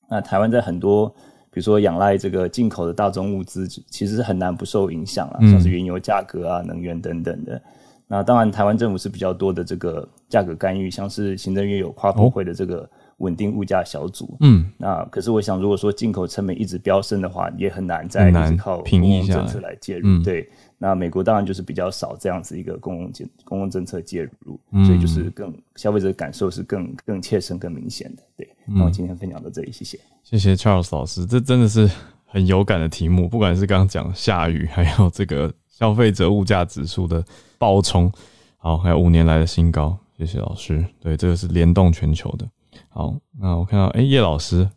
[0.08, 1.08] 那台湾在很多，
[1.50, 7.60] 比如说仰赖这个进口的大宗物资，其实是很难不受影响啊，像是原油价格啊、能源等等的。
[8.08, 12.88] 那当然，台湾政府是比较多的这个价格干预，像是行政院有跨部会的这个。
[13.20, 20.22] 稳定物价小组，嗯，那可是我想，如果说进口成本一直飙升的话，也很难再靠平抑政策来介入。
[20.22, 20.46] 对，
[20.78, 28.22] 那美国当然就是比较少这样子一个公共政公共政策介入，所以就是更消费者感受是更更切身、更明显的。
[28.36, 31.90] 对，那我今天分享到这里，谢谢，谢谢 Charles 老师，这真的是
[32.26, 37.24] 很有感的题目，不管是刚刚讲下雨，还有这个消费者物价指数的
[37.56, 38.12] 暴冲，
[38.58, 40.84] 好，还有五年来的新高，谢谢老师。
[41.00, 42.46] 对，这个是联动全球的。
[42.90, 44.68] 好，那我看到哎，叶老师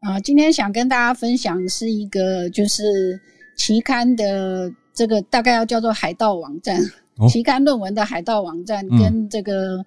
[0.00, 3.18] 啊，今天想跟大家分享是一个就是
[3.56, 6.80] 期刊的这个大概要叫做海盗网站，
[7.28, 9.84] 期刊论文的海盗网站跟这个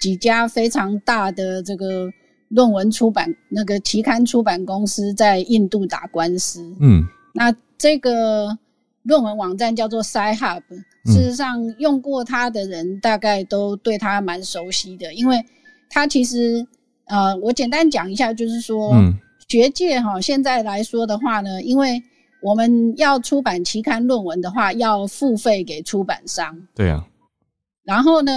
[0.00, 2.10] 几家非常大的这个
[2.48, 6.60] 论文出版那个期刊出版公司在印度打官司。
[6.80, 8.58] 嗯，那这个
[9.04, 10.62] 论文网站叫做 SciHub，
[11.06, 15.42] 事实上用过它的人大概都对它蛮熟悉的，因为
[15.88, 16.66] 它其实。
[17.10, 18.92] 呃，我简单讲一下，就是说，
[19.48, 22.02] 学界哈现在来说的话呢，因为
[22.40, 26.56] 我们要出版期刊论文的话，要付费给出版商。
[26.74, 27.06] 对啊。
[27.84, 28.32] 然后呢，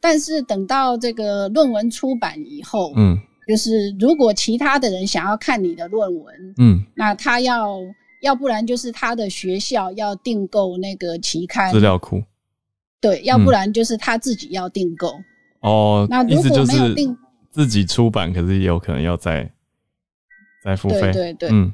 [0.00, 7.78] 但是等到这个论文出版以后，嗯，就是如果其他的人想要看你的论文，嗯，那他要
[8.22, 12.22] 要不然就是他的学校要订购那个期刊资料库，
[13.00, 15.12] 对，要不然就是他自己要订购。
[15.60, 17.16] 哦，那如果没有订。
[17.50, 19.50] 自己出版，可是也有可能要再
[20.62, 21.00] 再付费。
[21.00, 21.72] 对对对，嗯。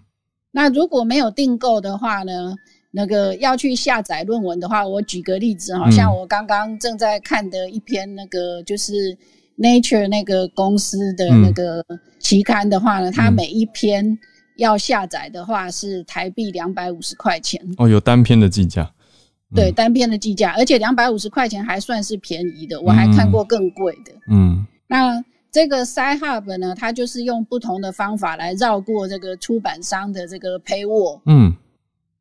[0.55, 2.55] 那如果没有订购的话呢？
[2.97, 9.19] 那个要去下载论文的话，我举个例子好，像我刚刚正在看的一篇那个就是
[9.59, 11.85] Nature 那个公司的那个
[12.21, 14.17] 期刊的话呢，它每一篇
[14.59, 17.61] 要下载的话是台币两百五十块钱。
[17.79, 18.89] 哦，有单篇的计价。
[19.53, 24.13] 对，单篇的计价，而且两百五十块钱还算是便宜的，我还看过更贵的。
[24.31, 25.21] 嗯，那。
[25.55, 31.55] 这个 SciHub 呢，它就是用不同的方法来绕过这个出版商的这个 paywall，嗯，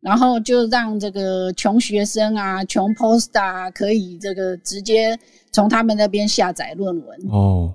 [0.01, 5.17] 然后就让这个穷学生啊、穷 poster 啊，可以这个直接
[5.51, 7.19] 从他们那边下载论文。
[7.31, 7.73] 哦，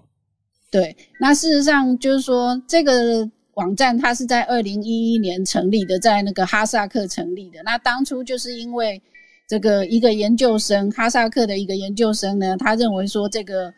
[0.70, 7.60] 对，那事实上就是说，这个网站它是在二零一一年成立的，在那个哈萨克成立的。
[7.64, 9.02] 那当初就是因为
[9.48, 13.74] 这个一个研究生，哈萨克的一个研究生呢，他认为说这个。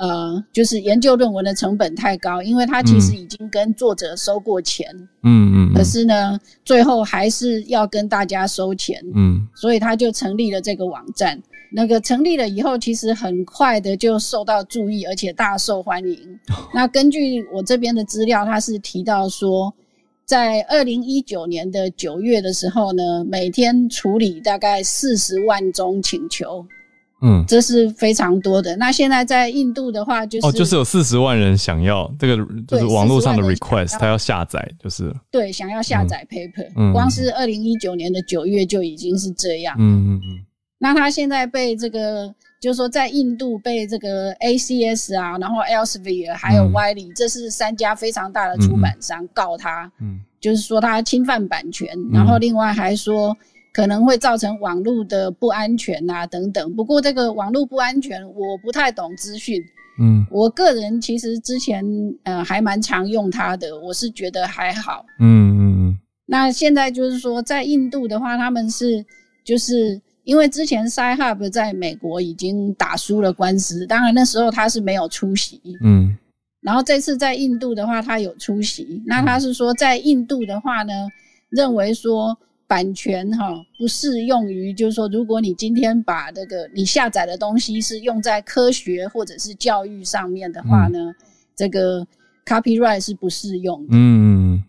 [0.00, 4.88] 呃，就是研究论文的成本太高，因为他其实已经跟作者收过钱，
[5.22, 11.38] 嗯嗯，可是呢，最后还是要跟大家收钱，嗯，所以他就成立了这个网站。
[11.72, 16.18] 那个成立了以后，其实很快的就受到注意，而且大受欢迎。
[16.74, 19.72] 那根据我这边的资料，他是提到说，
[20.24, 26.66] 在二零一九年的九月的时候呢，每天处理大概四十万宗请求。
[27.22, 28.76] 嗯，这是非常多的。
[28.76, 36.66] 那现在在印度的话，就是哦，就是有四十万人想要这个，就是网络上的 request，他要下载，就是对，想要下载 paper。
[36.76, 39.76] 嗯，光是二零一九年的九月就已经是这样。
[39.78, 40.44] 嗯嗯嗯。
[40.78, 53.36] 那他现在被这个，就是说在印度被这个 ACS 啊，然后 Elsevier 还有 Wiley，这是三家非常大的出版商告他，嗯，就是说他侵犯版权，然后另外还说。
[53.72, 56.74] 可能会造成网络的不安全啊，等等。
[56.74, 59.62] 不过这个网络不安全，我不太懂资讯。
[60.00, 61.84] 嗯，我个人其实之前
[62.24, 65.04] 呃还蛮常用它的，我是觉得还好。
[65.20, 65.98] 嗯嗯嗯。
[66.26, 69.04] 那现在就是说，在印度的话，他们是
[69.44, 75.60] 就是因为之前 Sci-Hub 在美国已经打输了官司，当然那时候他是没有出席。
[75.84, 76.16] 嗯。
[76.62, 79.02] 然后这次在印度的话，他有出席。
[79.06, 80.92] 那他是说，在印度的话呢，
[81.50, 82.36] 认为说。
[82.70, 91.12] 版权哈不适用于，就是说，如果你今天把这个你下载的东西是用在科学或者是教育上面的话呢，
[91.56, 92.06] 这个
[92.46, 93.88] copyright 是不适用的。
[93.90, 94.62] 嗯，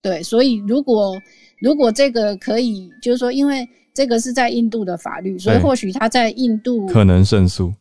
[0.00, 1.20] 对，所以如果
[1.60, 7.74] 如果这个可以，就是说，因为这个是在印度的法律，所以或许他在印度可能胜诉。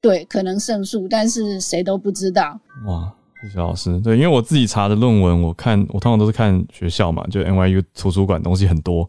[0.00, 2.60] 对，可能胜诉，但是谁都不知道。
[2.86, 3.12] 哇。
[3.42, 9.08] 谢谢老师，对，因为我自己查的论文，我看我通常都是看学校嘛，就 NYU 图书馆东西很多，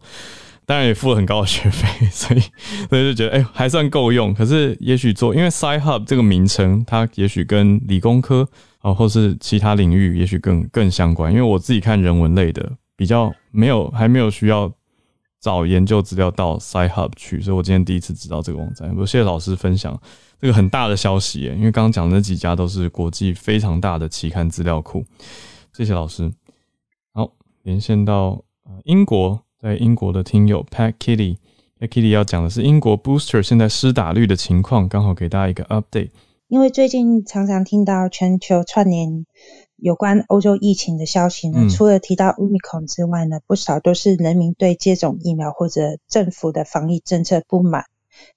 [0.66, 2.40] 当然也付了很高的学费， 所以
[2.90, 4.34] 所以就觉得哎还算够用。
[4.34, 8.48] 可是也许做，因为 Sci-Hub 这个名称，它也许跟理工科
[8.80, 11.32] 啊，或是其他领域，也许更更相关。
[11.32, 14.72] 因为我自己看人文类的，比较没有还没有需要
[15.42, 18.96] 找研究资料到 Sci-Hub 去，所以我今天第一次知道这个网站。
[18.96, 20.00] 我谢谢老师分享。
[20.40, 25.04] 这个很大的消息，因为刚刚讲的那几家都是国际非常大的期刊资料库。
[25.74, 26.32] 谢谢老师。
[27.14, 27.32] 好，
[27.64, 28.44] 连线到
[28.86, 36.10] 英国，在英国的听友 Pat Kitty，Pat Kitty 要讲的是英国 Booster 现在施打率的情况，刚好给大家一个 update。
[36.48, 39.26] 因为最近常常听到全球串联
[39.82, 47.86] 有关欧洲疫情的消息呢，除了提到 Omicron 之外呢，不少都是人民对接种疫苗或者政府的防疫政策不满。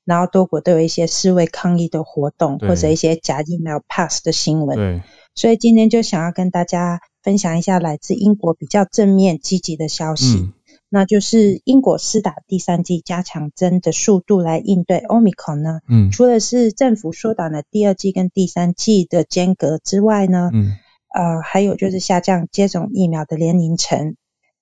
[0.04, 4.78] 然后多国都有一些示威抗议的活动，或者一些假疫苗 pass 的新闻。
[4.78, 5.02] 对，
[5.34, 10.52] 所以今天就想要跟大家分享一下来自英国比较正面积极的消息，
[10.88, 15.80] 那就是英国施打第三剂加强针的速度来应对 Omicron 呢。
[15.86, 20.76] 嗯，除了是政府缩短了第二剂跟第三剂的间隔之外呢，嗯，
[21.14, 24.16] 呃，还有就是下降接种疫苗的年龄层。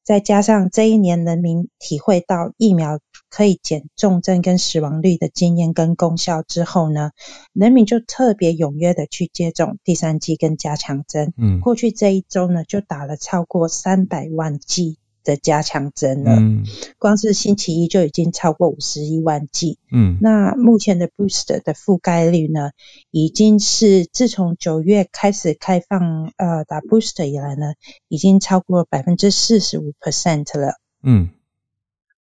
[0.05, 2.99] 再加上这一年人民体会到疫苗
[3.31, 7.13] 可以减重症跟死亡率的经验跟功效之后呢，
[7.53, 11.33] 人民就特别踊跃的去接种第三剂跟加强针。
[11.39, 14.99] 嗯，过去这一周呢，就打了超过三百万剂。
[15.25, 16.39] 的加强针了，
[16.99, 19.79] 光是星期一就已经超过五十一万剂。
[19.91, 22.71] 嗯，那目前的 booster 的覆盖率呢，
[23.11, 27.75] 已经是自从九月开始开放呃打 booster 以来呢，
[28.09, 30.75] 已经超过百分之四十五 percent 了。
[31.03, 31.31] 嗯，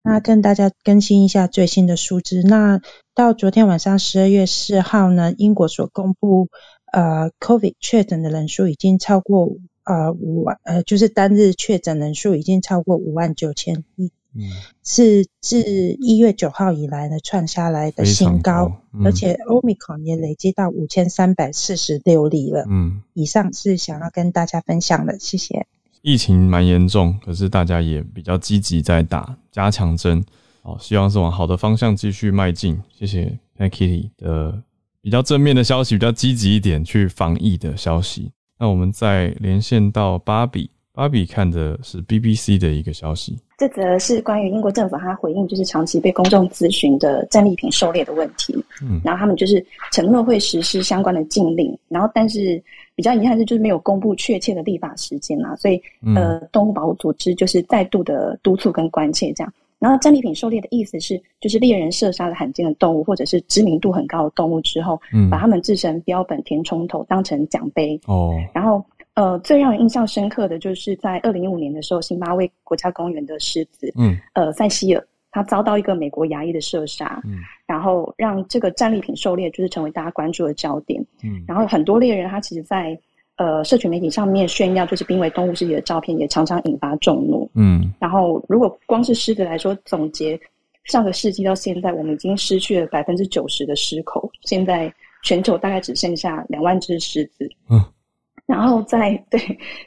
[0.03, 2.41] 那跟大家更新一下最新的数字。
[2.41, 2.81] 那
[3.13, 6.49] 到昨天晚上十二月四号呢，英国所公布
[6.91, 9.49] 呃 COVID 确诊的人数已经超过。
[9.89, 14.43] 呃，五万呃，就是单日确诊人数已经超过五万九千例，嗯，
[14.83, 22.65] 是自一月九号以来呢创下来的新高，而且 Omicron 也累积到五千三百四十六例了。
[22.69, 25.65] 嗯，以上是想要跟大家分享的，谢谢。
[26.03, 30.23] 疫情蛮严重，可是大家也比较积极在打加强针，
[30.61, 32.79] 好，希望是往好的方向继续迈进。
[32.95, 34.61] 谢谢 Kitty 的
[35.01, 38.31] 比较正面的消息，比较积极一点去防疫的消息。
[38.59, 43.37] 那我们再连线到芭比，芭比看的是 BBC 的一个消息。
[43.57, 48.53] 这则是关于英国政府他回应，就是长期被公众咨询的战利品狩猎的问题。
[48.81, 52.61] 嗯，然后他们就是承诺会实施相关的禁令，然后但是
[52.95, 55.81] 比较遗憾是，就是没有公布确切的立法时间啊，所以
[56.15, 59.53] 呃，动物保护组织就是再度的督促跟关切这样。
[59.79, 67.99] 然后战利品狩猎的意思是，就是猎人射杀了罕见的动物或者是知名度很高的动物之后，嗯，把它们制成标本填充头当成奖杯。
[68.05, 81.01] 哦，然后呃，最让人印象深刻的就是在二零一五年的时候，新巴威国家公园的狮子，嗯，呃，塞西尔，他遭到一个美国牙医的射杀，嗯，然后让这个战利品狩猎就是成为大家关注的焦点。
[81.23, 82.99] 嗯，然后很多猎人他其实在。
[83.39, 87.49] 呃，社群媒体上面炫耀就是濒危动物尸体的照片，也常常引发众怒。
[87.55, 90.37] 嗯，然后如果光是狮子来说，总结
[90.83, 97.49] 上个世纪到现在，我们已经失去了百分之九十的狮口，现在全球大概只剩下两万只狮子。
[97.69, 97.81] 嗯，
[98.45, 99.39] 然后在对，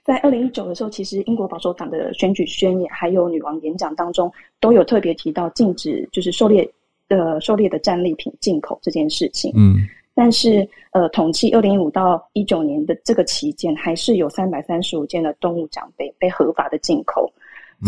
[0.02, 6.66] 在二零一九的时候，其实英国保守党的选举宣言还有女王演讲当中，都有特别提到禁止就是狩猎
[7.06, 9.52] 的狩猎的战利品进口这件事情。
[9.54, 9.76] 嗯，
[10.14, 17.32] 但是呃，统计二零一五到一九年的这个期间，还是有三百三十五件的动物奖被被合法的进口。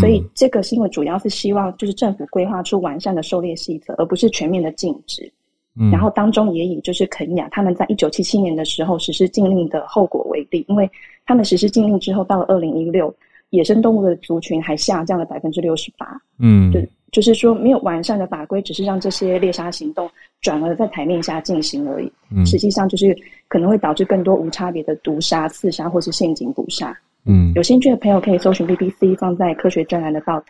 [0.00, 5.32] 所以这个新闻主要是希望就是政府规划出完善的狩猎细则，而不是全面的禁止。
[5.90, 10.88] 然后当中也以就是肯雅他们在一九七七年的时候实施禁令的后果为例，因为
[11.26, 13.12] 他们实施禁令之后，到了二零一六，
[13.54, 16.06] 野生动物的族群还下降了百分之六十八。
[16.38, 22.12] 嗯，对，就是说没有完善的法规，只是让这些猎杀行动转而在台面下进行而已。
[22.30, 23.16] 嗯，实际上就是
[23.48, 26.96] 可能会导致更多无差别的毒杀、刺杀或是陷阱捕杀。
[27.26, 30.46] 嗯，有兴趣的朋友可以搜寻 BBC 放在科学专栏的报道，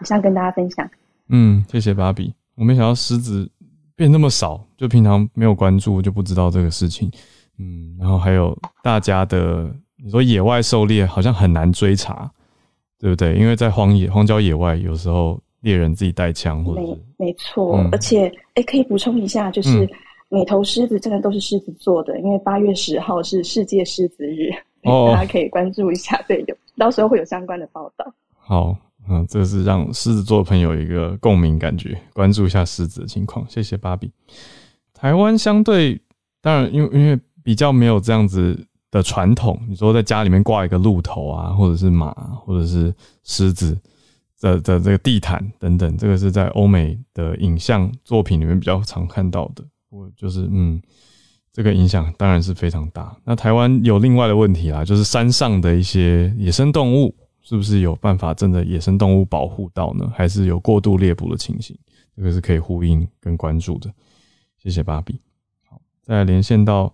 [0.00, 0.88] 以上跟大家分享。
[1.28, 2.34] 嗯，谢谢芭比。
[2.56, 3.50] 我没想到狮子。
[3.96, 7.10] 变那么少，就平常没有关注，就不知道这个事情。
[7.58, 12.30] 嗯，然后还有大家的，你说野外狩猎好像很难追查，
[12.98, 13.34] 对不对？
[13.36, 17.78] 因为在荒野、荒郊野外，有时候猎人自己带枪，或者没没错。
[17.92, 19.88] 而且，哎，可以补充一下，就是
[20.28, 24.50] 每头狮子真的都是狮子座的，因为八月十号是世界狮子日，
[24.82, 26.20] 大家可以关注一下。
[26.26, 28.12] 对，有到时候会有相关的报道。
[28.36, 28.76] 好。
[29.10, 33.42] 嗯，这是让狮子座的朋友一个共鸣感觉，关注一下狮子的情况。
[33.48, 34.12] 谢谢芭比。
[34.92, 35.98] 台湾相对
[36.42, 43.78] 当然，因为因为比较没有这样子的传统，你说在家里面挂一个鹿头啊，或者是马，或者是狮子
[44.40, 49.64] 的的这个地毯等等，这个是在欧美的影像作品里面比较常看到的。
[49.90, 50.80] 我就是嗯，
[51.52, 53.16] 这个影响当然是非常大。
[53.24, 57.14] 那台湾有另外的问题啦，就是山上的一些野生动物。
[57.40, 60.12] 是不是有办法真的野生动物保护到呢？
[60.14, 61.74] 还是有过度猎捕的情形？
[62.14, 63.90] 这个是可以呼应跟关注的。
[64.62, 65.18] 谢谢芭比。
[65.66, 66.92] 好，再连线到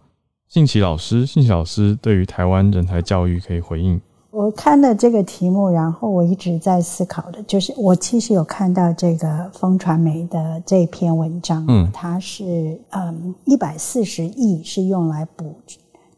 [0.54, 4.00] 信奇老师，信奇老师对于台湾人才教育可以回应。
[4.30, 15.56] 我看了这个题目，然后我一直在思考的，就是我其实有看到这个风传媒的这篇文章，嗯，它是嗯一百四十亿是用来补。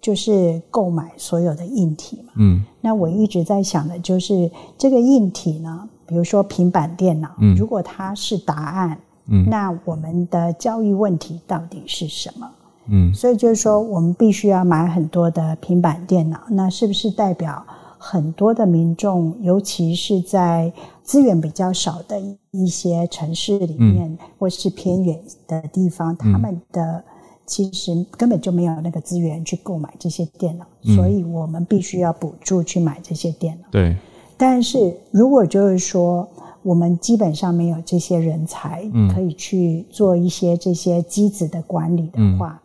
[0.03, 12.47] 就是购买所有的硬体嘛，嗯，那我一直在想的就是这个硬体呢，比如说平板电脑，嗯，如果它是答案，嗯，那我们的教育问题到底是什么？
[12.89, 17.65] 嗯，所以就是说，我们必须要买很多的平板电脑，那是不是代表
[17.99, 20.73] 很多的民众，尤其是在
[21.03, 22.21] 资源比较少的
[22.51, 27.03] 一些城市里面，或是偏远的地方，他们的？
[27.49, 30.67] 其实根本就没有那个资源去购买这些电脑，
[30.97, 33.69] 所以我们必须要补助去买这些电脑。
[33.71, 33.97] 对，
[34.37, 36.29] 但是如果就是说
[36.65, 38.83] 我们基本上没有这些人才
[39.15, 42.61] 可以去做一些这些机子的管理的话，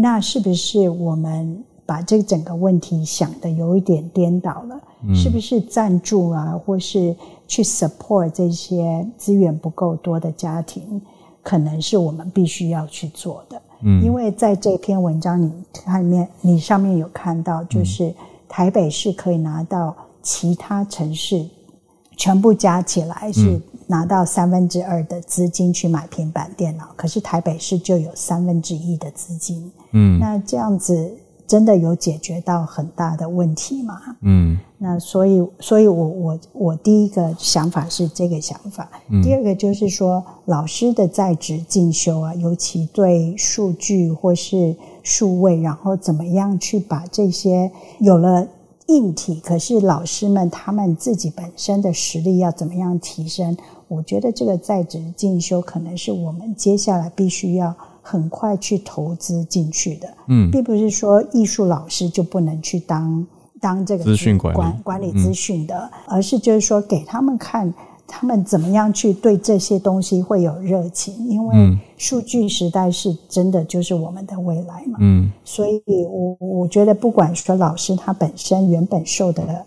[0.00, 4.80] 那是不是我们把这整个问题想的有一点颠倒了？
[5.12, 7.14] 是不是赞助啊，或是
[7.48, 11.02] 去 support 这些资源不够多的家庭，
[11.42, 13.60] 可能是我们必须要去做的？
[13.82, 18.14] 嗯，因为在这篇文章你看面，你上面有看到，就是
[18.48, 21.44] 台北市可以拿到其他城市
[22.16, 29.72] 全部加起来是拿到三分之二的资金去买平板电脑，可是台北市就有三分之一的资金。
[29.90, 31.12] 嗯，那这样子。
[31.48, 33.98] 真的有解决到很大的问题吗？
[34.20, 38.86] 嗯，那所以，所以我我我第一个想法是这个想法。
[39.22, 48.46] 第二个就是说，老师的在职进修啊，尤其对数据或是数位，然后怎么样去把这些有了
[48.88, 53.56] 硬体，可是老师们他们自己本身的实力要怎么样提升？
[53.86, 57.74] 我觉得这个在职进修可能是我们接下来必须要。
[58.00, 63.26] 很快去投资进去的，嗯，并不是说艺术老师就不能去当
[63.60, 67.70] 当这个资讯管管管理资讯的，而是就是说给他们看
[68.08, 79.64] 他们怎么样去对这些东西会有热情，因为数据时代是真的就是我们的未来嘛，嗯，所以我我觉得不管说老师他本身原本受的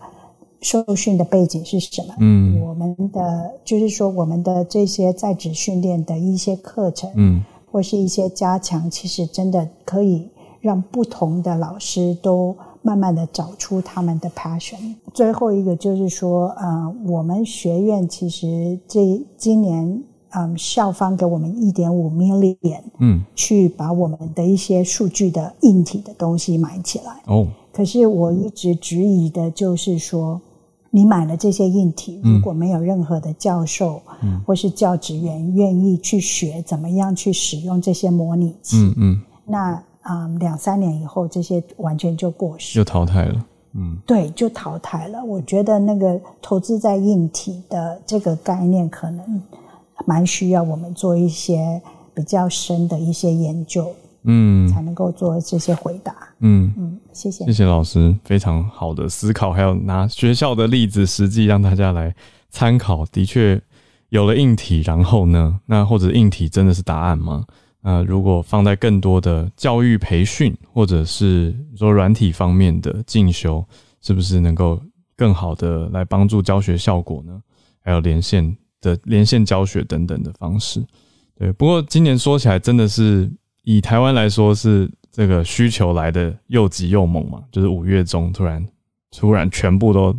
[0.60, 7.44] 受训的背景是什么，嗯，我们的就是说我们的这些在职训练的一些课程，嗯。
[7.74, 10.28] 或是一些加强，其实真的可以
[10.60, 14.96] 让不同的老师都慢慢的找出他们的 passion。
[15.14, 27.22] 最后一个就是说，呃，我们学院其实这今年，嗯，校方给我们一点五 million，嗯，去把我们的一些数据的硬体的东西买起来。
[27.28, 30.40] 哦，可是我一直质疑的就是说。
[30.94, 34.02] 你买了这些硬体，如果没有任何的教授
[34.46, 43.46] 或是教职员愿意去学怎么样去使用这些模拟器，嗯嗯，那啊两三年以后这些完全就过时，就淘汰了。
[43.74, 45.24] 嗯，对，就淘汰了。
[45.24, 49.42] 我觉得那个投资在硬体的这个概念，可能
[50.06, 51.82] 蛮需要我们做一些
[52.14, 56.14] 比较深的一些研究，嗯，才能够做这些回答。
[56.40, 62.14] 嗯嗯，谢谢，谢谢老师非常好的思考，还有拿学校的例子实际让大家来
[62.50, 63.06] 参考。
[63.06, 63.62] 的确
[64.10, 67.46] 有了硬体，然后呢，那或者硬体真的是答案吗？
[67.82, 73.66] 那如果放在更多的教育培训，或者是说软体方面的进修，
[74.02, 74.82] 是不是能够
[75.16, 77.42] 更好的来帮助教学效果呢？
[77.84, 80.86] 还有连线的连线教学等等的方式。
[81.36, 83.32] 对，不过今年说起来，真的是
[83.64, 88.66] 以台湾来说，是这个需求来的又急又猛嘛，就是五月中突然
[89.10, 90.16] 突然全部都。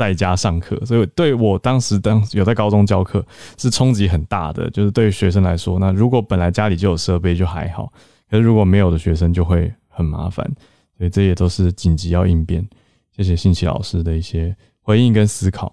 [0.00, 3.22] 在家上课，所以对我当时当有在高中教课
[3.58, 4.70] 是冲击很大的。
[4.70, 7.92] 就是对于学生来说，那如果本来家里就有设备就还好，
[8.30, 10.50] 可是如果没有的学生就会很麻烦。
[10.96, 12.66] 所以这也都是紧急要应变。
[13.14, 15.70] 谢谢信奇老师的一些回应跟思考。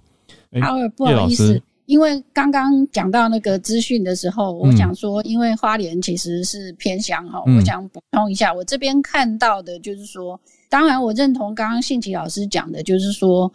[0.62, 10.38] 好，不好意思，因为刚刚讲到那个资讯的时候，我想说，因为花莲其实是偏乡哈，我想补充一下，我这边看到的就是说，
[10.70, 13.50] 当然我认同刚刚信奇老师讲的，就是说。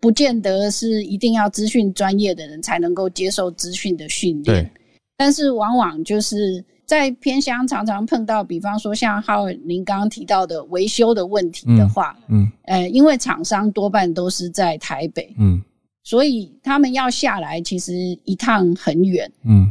[0.00, 4.70] 不见得是一定要资讯专业的人才能够接受资讯的训练，
[5.16, 15.60] 但是往往就是在偏乡常常碰到，比方说像浩尔您刚刚提到的维修的问题的话，嗯，呃，因为厂商多半都是在台北，嗯，
[16.04, 17.92] 所以他们要下来其实
[18.24, 19.70] 一趟很远，嗯，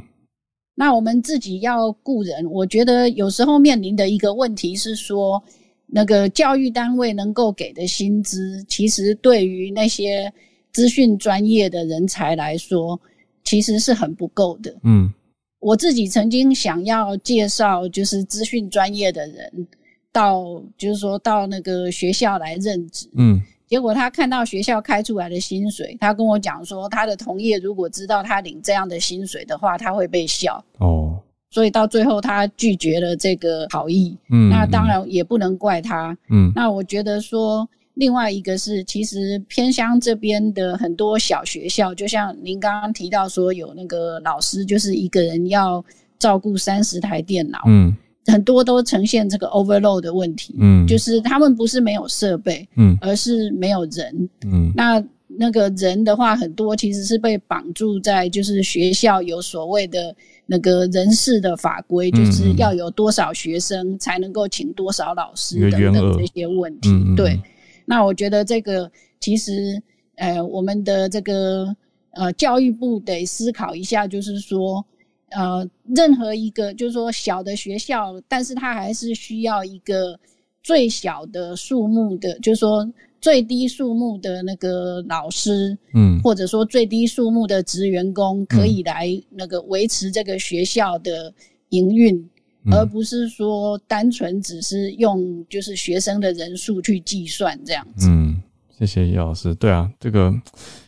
[0.75, 5.41] 那我们自己要雇人，我觉得有时候面临的一个问题是说。
[5.89, 10.31] 那个教育单位能够给的薪资，其实对于那些
[10.73, 12.99] 资讯专业的人才来说，
[13.43, 14.75] 其实是很不够的。
[14.83, 15.11] 嗯，
[15.59, 19.67] 我自己曾经想要介绍，就是资讯专业的人
[20.11, 23.09] 到，就是说到那个学校来任职。
[23.15, 30.61] 嗯，结果他看到学校开出来的薪水，他跟我讲说，他的同业如果知道他领这样的薪水的话，他会被笑。
[30.79, 31.17] 哦。
[31.49, 34.15] 所以到最后，他拒绝了这个好意。
[34.29, 36.15] 嗯，那当然也不能怪他。
[36.29, 45.83] 嗯，那我觉得说，另外一个是，其实偏乡这边的很多小学校，就像您刚刚提到说，有那个老师就是一个人要
[46.19, 47.59] 照顾三十台电脑。
[47.65, 47.95] 嗯，
[48.25, 50.53] 很多都呈现这个 overload 的问题。
[50.59, 54.29] 嗯，就是他们不是没有设备，嗯，而是没有人。
[54.45, 60.13] 嗯，那那个人的话，很多其实是被绑住在，就是学校有所谓的。
[60.47, 66.89] 那个人事的法规就是要有多少学生才能够请多少老师等等这些问题。
[67.15, 67.39] 对，
[67.85, 68.89] 那我觉得这个
[69.19, 69.79] 其实，
[70.15, 71.75] 呃，我们的这个
[72.11, 74.83] 呃教育部得思考一下，就是说，
[75.29, 80.19] 呃，任何一个就是说小的学校，但是它还是需要一个
[80.63, 82.89] 最小的数目的，就是说。
[83.19, 91.33] 最低数目的那个老师，嗯，或者说最低数目的职员工，可以来那个维持这个学校的
[91.69, 92.29] 营运，
[92.71, 98.07] 而不是说单纯只是用就是学生的人数去计算这样子。
[98.09, 98.41] 嗯，
[98.77, 99.53] 谢谢叶老师。
[99.55, 100.33] 对啊，这个，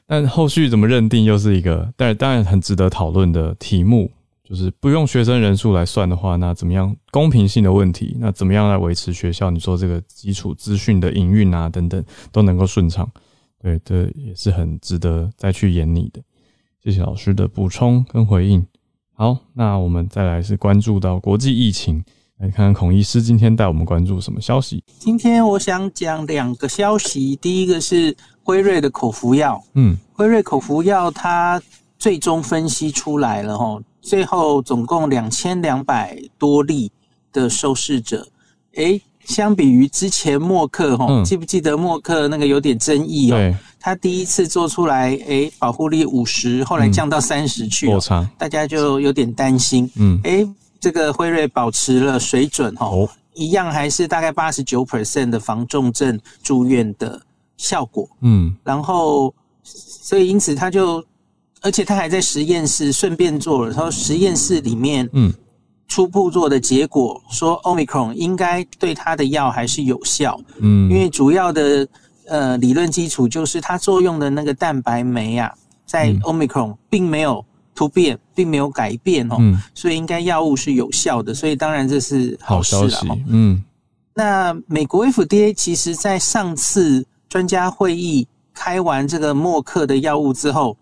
[0.05, 4.11] 但后续怎么认定又是一个，但当然很值得讨论的题目。
[4.49, 8.17] 就是不用学生人数来算的话，那怎么样公平性的问题？
[8.19, 9.51] 那怎么样来维持学校？
[9.51, 13.07] 你说这个基础资讯的营运啊，等等都能够顺畅，
[13.61, 16.19] 对，这也是很值得再去研拟的。
[16.83, 18.65] 谢谢老师的补充跟回应。
[19.13, 22.03] 好，那我们再来是关注到国际疫情，
[22.39, 24.83] 来看看孔医师今天带我们关注什么消息。
[24.97, 31.61] 今天我想讲两个消息，第一个是辉瑞的口服药，嗯，辉瑞口服药它
[31.99, 33.79] 最终分析出来了，吼。
[34.01, 36.91] 最后总共两千两百多例
[37.31, 38.27] 的受试者，
[38.75, 43.55] 诶，相比于之前默克哈，记不记得默克那个有点争议哦？
[43.79, 47.87] 他第一次做出来，诶，保护力五十，后来降到三十去，
[48.37, 49.89] 大家就有点担心。
[49.95, 50.47] 嗯，诶，
[50.79, 52.89] 这个辉瑞保持了水准哈，
[53.33, 57.21] 一样还是大概八十九 percent 的防重症住院的
[57.57, 58.09] 效果。
[58.21, 59.33] 嗯，然后
[59.63, 61.03] 所以因此他就。
[61.61, 65.33] 而且他还在实验室顺便做了，他说实验室里面，嗯，
[65.89, 71.85] 初步做的结果说，omicron 应该对他的药还是有效，嗯，因为主要的
[72.27, 75.53] 呃理论基础就是它作用的那个蛋白酶啊，
[75.85, 77.43] 在 omicron 并没有
[77.75, 79.35] 突变，并没有改变哦，
[79.75, 83.61] 所以应该药物是有效的，所以当然这是好事了，嗯。
[84.13, 90.77] 那美国 FDA 其实在上次专家会议开完这个默克的药物之后。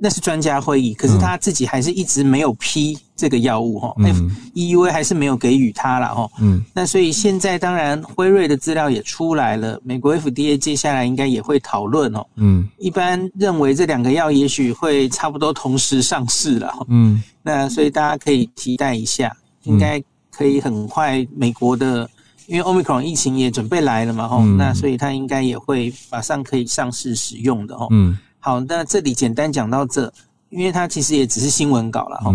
[0.00, 4.22] 那是专家会议，可是他自己还是一直没有批这个药物哈，F
[4.54, 6.28] EUA 还是没有给予他了哈。
[6.38, 12.26] 嗯，那所以现在当然辉瑞的资料也出来了，美国 FDA 接下来应该也会讨论哦。
[12.36, 16.72] 嗯，一般认为这两个药也许会差不多同时上市了。
[16.88, 22.08] 嗯，那所以大家可以期待一下，应该可以很快美国的，
[22.46, 27.88] 因为 Omicron 疫情也准备来了嘛哈，那所以它应该也会马上可以上市使用的吼。
[27.90, 28.18] 嗯。
[28.46, 30.12] 好，那这里简单讲到这，
[30.50, 32.32] 因为它其实也只是新闻稿了哈。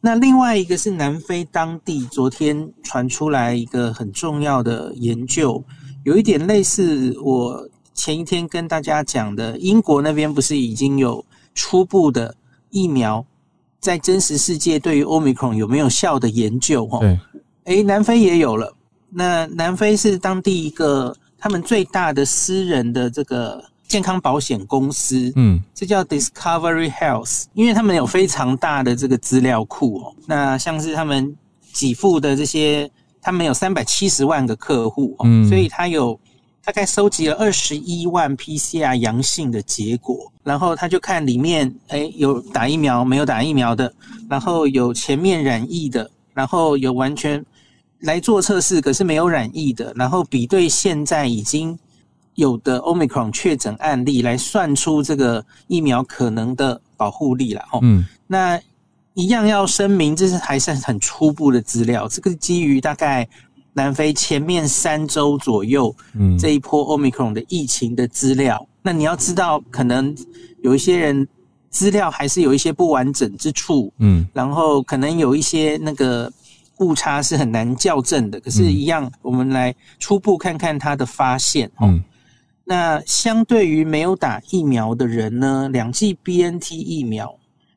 [0.00, 5.62] 那另外一个是南非当地昨天传出来一个很重要的研究，
[6.02, 11.24] 有一点类似我前一天跟大家讲的，英国那边不是已经有
[11.54, 12.34] 初步的
[12.70, 13.24] 疫苗
[13.78, 16.98] 在真实世界对于 Omicron 有没有效的研究哈？
[16.98, 17.20] 对，
[17.66, 18.74] 哎，南非也有了。
[19.08, 23.62] 那南非是当地一个他们最大的私人的这个。
[23.86, 30.14] 健康保险公司，嗯，这叫 Discovery Health，因为他们有非常大的这个资料库哦。
[30.26, 31.36] 那像是他们
[31.72, 36.18] 给付的这些，他们有三百七十万个客户，嗯，所以他有
[36.64, 43.92] 大概收集了二十一万 PCR 阳性的结果，然后他就看里面，哎，有打疫苗没有打疫苗的，
[44.28, 47.44] 然后有前面染疫的，然后有完全
[48.00, 51.78] 来做测试可是没有染疫的，然后比对现在已经。
[52.36, 57.78] 有的 Omicron 确诊案例来算出这个疫苗可能的保护力了哦。
[57.82, 58.60] 嗯，那
[59.14, 62.08] 一样要声明，这是还是很初步的资料。
[62.08, 63.28] 这个基于大概
[63.72, 68.66] 南非前面三周左右，嗯，这一波 Omicron 的疫情的资料。
[68.82, 70.14] 那你要知道，可能
[70.62, 71.26] 有一些人
[71.70, 76.30] 资料还是有一些不完整之处，嗯，然后可能有一些那个
[76.78, 78.40] 误差是很难校正的。
[78.40, 82.02] 可是，一样我们来初步看看它的发现，嗯。
[82.66, 87.28] 那相对于没有打疫苗的人呢，两剂 B N T 疫苗，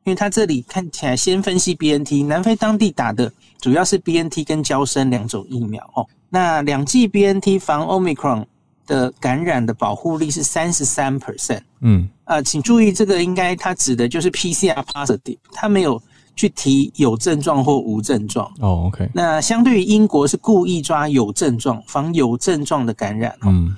[0.05, 3.29] 因为他这里看起来先分析 B N T，南非当地打的
[3.59, 6.07] 主要是 B N T 跟胶生两种疫苗哦。
[6.29, 8.45] 那两剂 B N T 防 Omicron
[8.85, 11.59] 的感染的保护力是三十三 percent。
[11.81, 16.01] 嗯，啊，请注意这个应该它指的就是 P C R positive，它没有
[16.37, 18.49] 去提有症状或无症状。
[18.59, 19.09] 哦，OK。
[19.13, 23.35] 那相对于英国是故意抓有症状，防有症状的感染。
[23.43, 23.75] 嗯。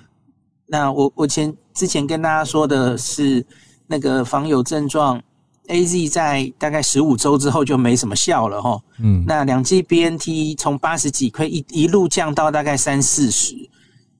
[0.72, 3.44] 那我我前之前跟大家说的是，
[3.88, 5.20] 那个防有症状
[5.68, 8.80] ，A Z 在大概十五周之后就没什么效了哈。
[9.00, 9.26] 嗯。
[9.26, 13.56] 那两剂 B N T 从八十几可以一一路降到大概三四十，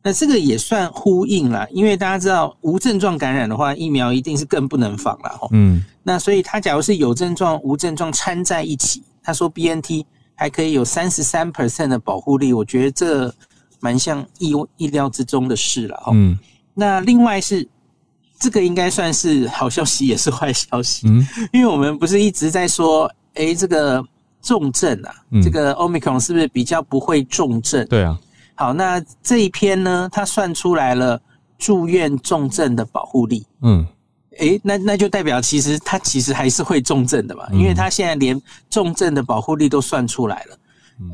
[0.02, 5.48] 那这个也算呼应了，因为大家知道无症状感染的话，疫苗一定是更不能防了哈。
[5.52, 5.86] 嗯。
[6.02, 13.32] 那所以他假如是有症状、无症状掺在一起，他说 B N T 还可以有三十三 percent 的保护力，我觉得这。
[13.80, 16.12] 蛮像意意料之中的事了哈。
[16.14, 16.38] 嗯，
[16.74, 17.68] 那另外是
[18.40, 21.08] 这个应该算是好消息，也是坏消息。
[21.08, 24.04] 嗯，因为我们不是一直在说，哎，这个
[24.42, 25.14] 重症啊，
[25.44, 27.86] 这个 Omicron 是不是比较不会重症？
[27.88, 28.20] 对啊。
[28.56, 31.22] 好，那这一篇呢，它算出来了
[31.58, 33.46] 住院重症的保护力。
[33.62, 33.86] 嗯，
[34.38, 40.58] 哎，那那就代表其实它其实还是会重症的嘛，因为它现在连重症的保护力都算出来了。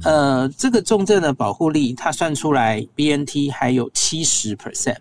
[0.04, 4.98] 呃，这个重症的保护力，它算出来 B N T 还有七十 percent，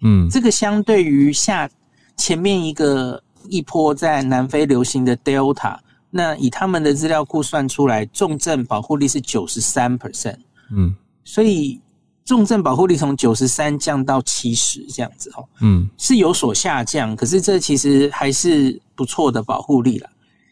[0.00, 1.68] 嗯，这个相对于下
[2.16, 5.76] 前面一个一波在南非流行的 Delta，
[6.08, 10.38] 那以他们的资料库算出来，重症保护力是九十三 percent，
[10.74, 11.78] 嗯，所以
[12.24, 20.08] 重症保护力从九十三降到七十这样子哦，嗯，是有所下降，可是这其实还是不错的保护力了。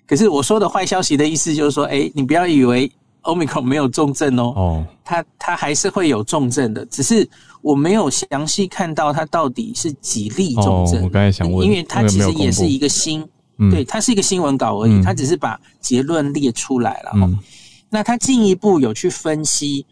[0.07, 2.93] 可是我说的坏消息的意思就是说，哎，你不要以为。
[3.23, 7.29] Omicron 没有重症哦，哦，它它还是会有重症的，只是
[7.63, 11.03] 我没有详细看到它到底是几例重症。
[11.05, 13.27] 我刚才想问，因为它其实也是一个新，
[13.71, 17.11] 对，它是一个新闻稿而已，它只是把结论列出来了。
[17.15, 17.39] 嗯，
[17.89, 19.85] 那它进一步有去分析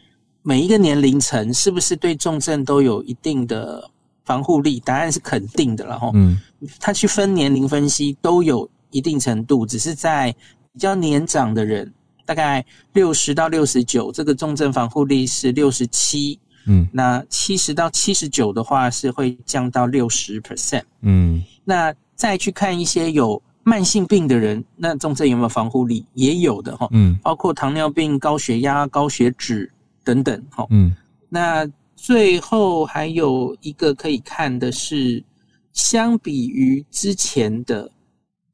[0.43, 3.89] 每一个年龄层是不是对重症都有一定的
[4.24, 4.81] 防护力？
[4.81, 6.11] 答案是肯定的了哈。
[6.14, 6.41] 嗯，
[6.81, 10.35] 他去分年龄分析都有一定程度，只是在
[10.72, 11.93] 比较年长的人。
[12.29, 12.62] 大概
[12.93, 26.05] 六十到六十九，这个重症防护力是六十七，嗯，那七十到七十九的话是会降到六十 percent，嗯，那再去看一些有慢性病的人，那重症有没有防护力？
[26.12, 29.72] 也有的哈，嗯，包括糖尿病、高血压、高血脂
[30.05, 30.95] 等等，哈，嗯，
[31.31, 31.66] 那
[31.97, 35.24] 最后还有一个可以看的是，
[35.72, 37.91] 相比于之前的。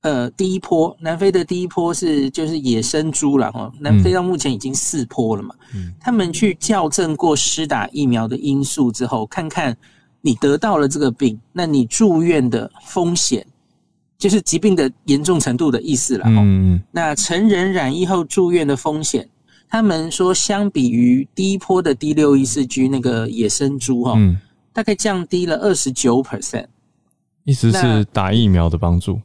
[0.05, 5.55] 呃，第一波南非的第一波是就是野生猪了哈，南非到目前已经四波了嘛，
[5.99, 9.75] 他们去校正过施打疫苗的因素之后，看看
[10.21, 13.47] 你得到了这个病，那你住院的风险
[14.19, 16.27] 就是疾病的严重程度的意思了。
[16.29, 19.27] 嗯，那成人染疫后住院的风险，
[19.71, 24.19] 他们说相比于第一波的 D 六一四 G 那个野生猪哈，
[24.71, 26.67] 大概降低了二十九 percent。
[27.45, 29.19] 意思是打疫苗的帮助？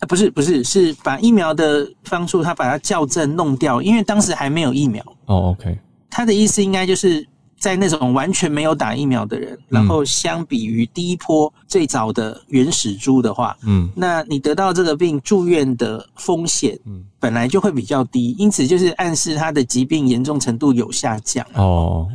[0.00, 5.02] 啊，不是不是，是把疫苗的方数他把它校正弄掉，因为当时还没有疫苗。
[5.24, 5.78] 哦，OK。
[6.10, 7.26] 他的意思应该就是
[7.58, 21.46] 在那种完全没有打疫苗的人，然后相比于第一波最早的原始猪的话，嗯，那你得到这个病住院的风险，嗯，本来就会比较低，因此就是暗示他的疾病严重程度有下降。
[21.54, 22.06] 哦，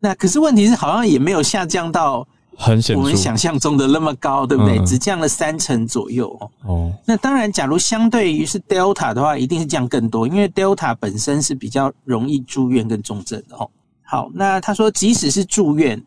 [0.00, 2.26] 那可是问题是好像也没有下降到。
[2.56, 4.78] 很显著，我们想象中的那么高，对不对？
[4.86, 6.28] 只降了三成左右
[6.64, 6.92] 哦。
[7.06, 13.70] 那当然，假如相对于是 Delta 的话，一定是降更多，因为 Delta 本身是比较容易住院跟重症的哦。
[14.02, 16.02] 好，那他说，即使是住院，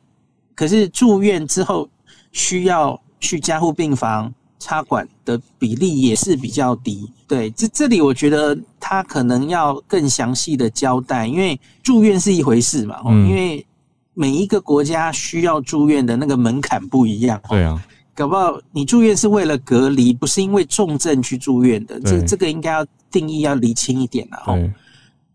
[0.55, 1.87] 可是住院之后
[2.31, 7.11] 需要去加护病房插管的比例也是比较低。
[7.27, 13.65] 对，这这里我觉得他可能要更详细的交代，因为住院是一回事嘛，因为。
[14.19, 17.81] 每一个国家需要住院的那个门槛不一样，对啊，
[18.13, 24.59] 搞不好你住院是为了隔离，不是因为重症去住院的，这这个应该要定义要厘清一点了哈。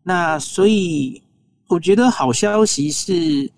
[0.02, 1.22] 那所以
[1.66, 3.50] 我觉得好消息是，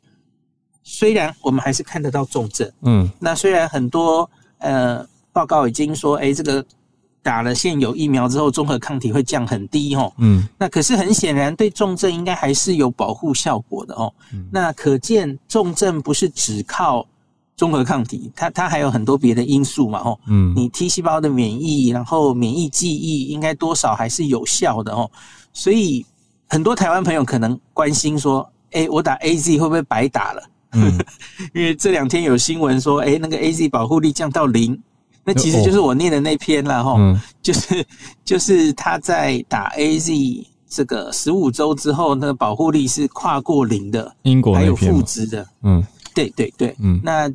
[0.85, 6.65] 虽然我们还是看得到重症，嗯，那虽然很多呃报告已经说，哎，这个。
[7.27, 10.13] 打了现有疫苗之后，综合抗体会降很低哦。
[10.19, 14.15] 嗯，那可是很显然对重症应该还是有保护效果的哦。
[14.49, 17.05] 那可见重症不是只靠
[17.57, 20.17] 综合抗体，它它还有很多别的因素嘛哦。
[20.29, 25.11] 嗯，你 T 细胞的免疫，然后免疫记忆应该多少还是有效的哦。
[25.53, 26.07] 所以
[26.47, 30.43] 很多台湾朋友可能关心说，哎，我打 A Z 会不会白打了？
[30.75, 30.97] 嗯，
[31.53, 34.81] 因为这两天有新闻说，哎，那个 A Z 保护力降到零。
[35.27, 37.85] 那其实就是我念的那篇了哈，就是
[38.25, 47.29] 就是他在打 A Z 这个十五周之后，那个保护力是跨过零的，英国还有负值的，嗯，对对对，嗯，那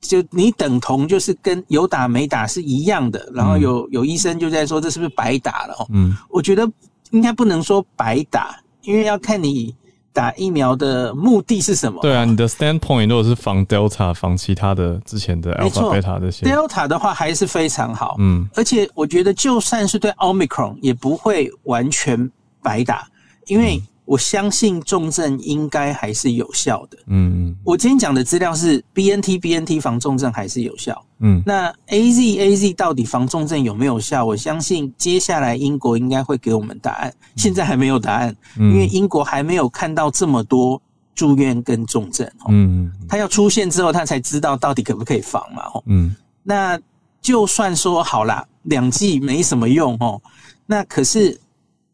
[0.00, 6.68] 就你等同就是跟有打没打是一样的，然后有有医生就在说这是不是白打了哦，嗯，我觉得
[7.12, 9.74] 应该不能说白打，因为要看你。
[10.16, 12.00] 打疫苗的目的是什么？
[12.00, 18.16] 对啊，你的 standpoint 如果是防 Delta、防其他的之前的 Alpha、Beta 这些，Delta 的话还是非常好。
[18.18, 22.30] 嗯，而且我觉得就算是对 Omicron 也不会完全
[22.62, 23.06] 白打，
[23.46, 23.82] 因为。
[24.06, 26.96] 我相信重症应该还是有效的。
[27.08, 31.04] 嗯嗯，我今天讲的资料是 B N T B N T 防重症还是有效。
[31.18, 34.24] 嗯，那 A Z A Z 到底防重症有没有效？
[34.24, 37.12] 我相信接下来英国应该会给我们答案。
[37.34, 40.80] 现在还没有答案，因为英国还没有看到这么多
[41.14, 42.24] 住院跟重症。
[42.48, 45.64] 嗯嗯，他要出现之后，他才知道到底可不可以防嘛。
[45.86, 46.78] 嗯，那
[47.20, 50.22] 就算说好啦，两剂没什么用哦，
[50.64, 51.36] 那可是。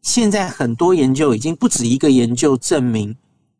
[0.03, 3.15] 现在很多研究已经不止一个研究证明，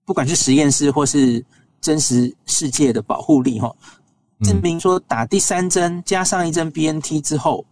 [0.05, 1.43] 不管是实验室或是
[1.81, 3.73] 真实世界的保护力，哈，
[4.43, 7.65] 证明说打第三针加上一针 B N T 之后，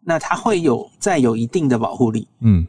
[0.00, 2.26] 那它会有再有一定的保护力。
[2.40, 2.66] 嗯，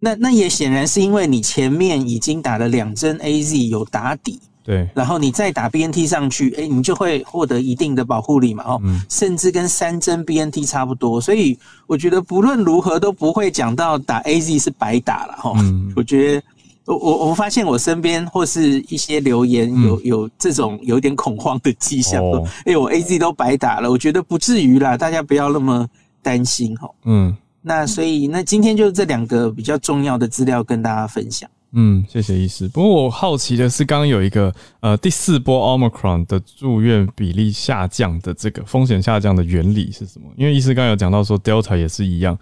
[0.00, 4.40] 那那也显然是因为你前面已经打了两针 A Z 有打底。
[4.64, 15.52] 对，然后你再打 B N T 上去，哎，你就会获得一定的保护力嘛，哦，甚至跟三针 B N T 差不多，所以我觉得不论如何都不会讲到打 A Z 是白打了，哈，
[15.94, 16.42] 我觉得
[16.86, 22.22] 我我我发现我身边或是一些留言有有这种有点恐慌的迹象，
[22.64, 25.86] 哎，我 A Z 都白打了，我觉得不至于啦，大家不要那么
[26.22, 31.46] 担心，哈，嗯，那所以那今天就这两个比较重要的资料跟大家分享。
[31.76, 32.68] 嗯，谢谢医师。
[32.68, 40.26] 不过我好奇的是，刚刚有一个呃第四波 Omicron 的住院比例下降的这个风险下降的原理是什么？
[40.36, 42.38] 因为医师刚刚有讲到说 Delta 也是一样，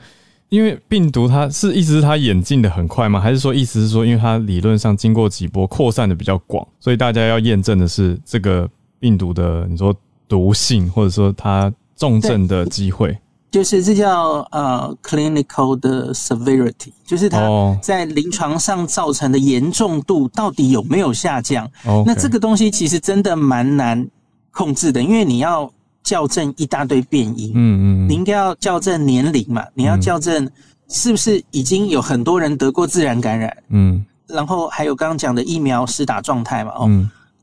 [0.51, 3.19] 因为病毒它是意思是它演进的很快吗？
[3.19, 8.69] 还是说意思是说，因为它理论上经过几波扩散的比较广，所以大家要验证的是这个
[9.01, 9.97] 病毒的你说
[10.29, 13.17] 毒性，或者说它重症的机会。
[13.53, 17.39] 就是这叫呃 clinical 的 severity，就是它
[17.83, 21.71] 在临床上造成的严重度到底有没有下降？
[22.07, 24.09] 那这个东西其实真的蛮难
[24.53, 25.71] 控制的，因为你要
[26.03, 30.51] 校正一大堆变异，嗯嗯，你应该要校正年龄嘛，你要校正
[30.89, 36.89] 是不是已经有很多人得过自然感染，嗯，然后还有刚刚讲的疫苗施打状态嘛，哦，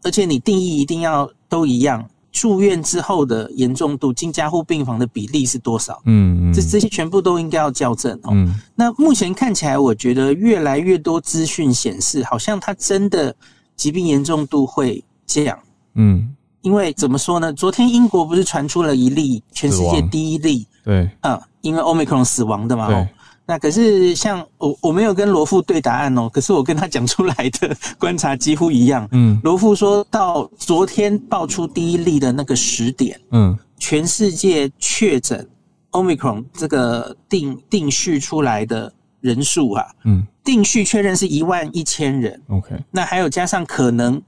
[0.01, 2.03] 而且你定义一定要都一样。
[2.32, 6.02] 住院之后的严重度，进加护病房的比例是多少？
[6.06, 8.32] 嗯嗯，这这些全部都应该要校正哦。
[8.76, 13.36] 那目前看起来，我觉得越来越多资讯显示，好像它真的
[13.76, 15.58] 疾病严重度会降。
[15.96, 17.52] 嗯，因为怎么说呢？
[17.52, 23.08] 昨天英国不是传出了一例全世界第一例对，嗯，因为 Omicron 死亡的嘛。
[23.50, 29.10] 那可是像我我没有跟罗富对答案哦，可是我跟他讲出来的观察几乎一样。
[29.12, 35.50] 嗯，罗富说到昨天爆出第一例的那个十点，嗯，全世界确诊
[35.89, 42.39] Omicron 这个定定序出来的人数啊，嗯，定序确认是一万一千人。
[42.50, 44.22] OK，那还有加上可能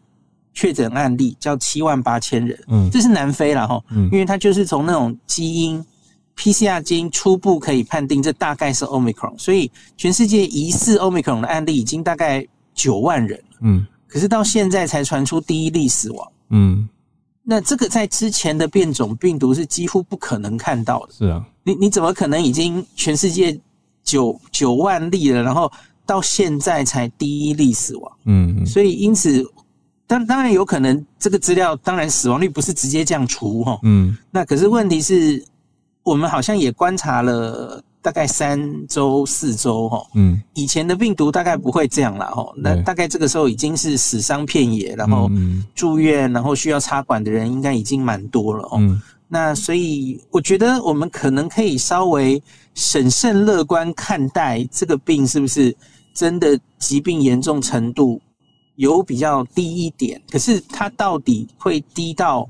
[0.51, 2.59] 确诊案例叫七万八千人。
[2.69, 5.85] 嗯，这是南非了哈，嗯，因为它就是从那种基因。
[6.41, 13.39] PCR 基因初步可以判定，这大概是 Omicron，所以全世界疑似 Omicron 的案例已经大概九万人。
[13.61, 16.31] 嗯，可是到现在才传出第一例死亡。
[16.49, 16.89] 嗯，
[17.43, 21.13] 那这个在之前的变种病毒是几乎不可能看到的。
[21.13, 23.55] 是啊，你你怎么可能已经全世界
[24.03, 25.71] 九九万例了，然后
[26.07, 28.11] 到现在才第一例死亡？
[28.25, 29.45] 嗯，所以因此，
[30.07, 33.79] 当当然有可能这个资料，当然死亡率不是直接这样除哈。
[33.83, 35.45] 嗯，那可是问题是。
[36.03, 45.29] 我们好像也观察了大概三周四周哈，嗯，以前的病毒大概不会这样了哈，那大概这个时候已经是死伤遍野，然后
[45.75, 48.79] 住院，然后需要插管的人应该已经蛮多了哦。
[49.27, 52.41] 那所以我觉得我们可能可以稍微
[52.73, 55.73] 审慎乐观看待这个病是不是
[56.15, 58.19] 真的疾病严重程度
[58.75, 62.49] 有比较低一点，可是它到底会低到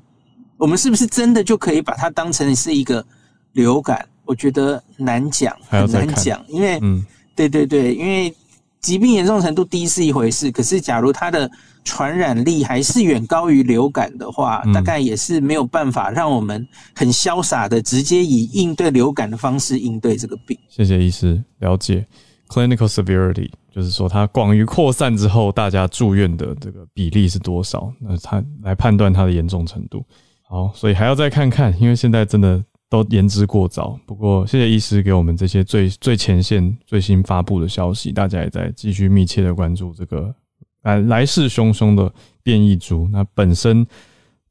[0.56, 3.06] 我们是不是真的就可以把它当成是一个？
[3.54, 8.34] 流感，我觉得难讲，很难讲，因为，嗯，对对对，因为
[8.80, 11.50] 疾病严重程度低是一回事，可是假如它的
[11.84, 20.58] 传染力还是远高于流感的话，大概也是没有办法让我们很潇洒的直接以应对流感的方式应对这个病。
[20.70, 22.06] 谢谢医师了解
[22.48, 27.92] clinical severity，就是说它广于扩散之后，大家住院的这个比例是多少？
[28.00, 30.04] 那它来判断它的严重程度。
[30.48, 32.64] 好，所以还要再看看，因为现在真的。
[32.92, 40.36] 都言之过早，不过谢谢医师给我们这些最最前线最新发布的消息，大家也在继续密切的关注这个
[40.84, 42.14] 来来势汹汹的
[42.44, 43.08] 变异株。
[43.10, 43.88] 那本身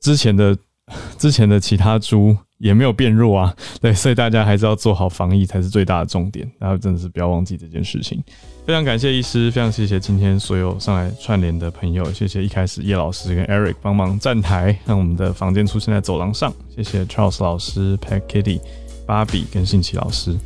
[0.01, 0.57] 之前的
[1.19, 8.25] 之前的其他株也没有变弱啊，对，所以大家还是要做好防疫才是最大的重点，然后真的是不要忘记这件事情。
[8.71, 18.61] 非常感谢医师，非常谢谢今天所有上来串联的朋友，谢谢一开始叶老师跟 Eric 帮忙站台，让我们的房间出现在走廊上，谢谢 Charles 老师、Pat Kitty、
[19.05, 20.37] 芭比跟信奇老师，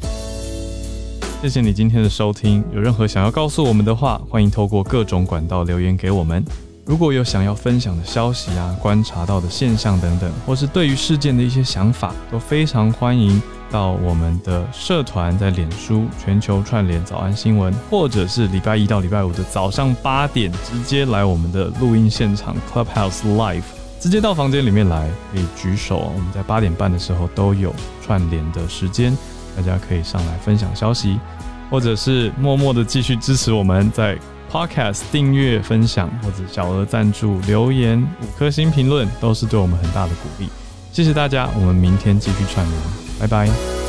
[1.43, 2.65] 谢谢你今天的收听。
[2.73, 6.43] 有任何想要告诉我们的话，欢迎透过各种管道留言给我们。
[6.87, 13.41] 如果有想要分享的消息啊、观察到的现象等等，或是对于事件的一些想法，都非常欢迎。
[13.71, 23.65] 到我们的社团，在脸书全球串联早安新闻，或者是礼拜一到礼拜五的早上八点，直接来我们的录音现场 Clubhouse Live，
[23.99, 26.13] 直接到房间里面来，可以举手。
[26.15, 29.17] 我们在八点半的时候都有串联的时间，
[29.57, 31.19] 大家可以上来分享消息，
[31.69, 34.17] 或者是默默的继续支持我们，在
[34.55, 40.49] Podcast 订阅、分享或者小额赞助、留言五颗星评论，都是对我们很大的鼓励。
[40.93, 42.81] 谢谢大家，我们明天继续串联。
[43.19, 43.84] 拜拜。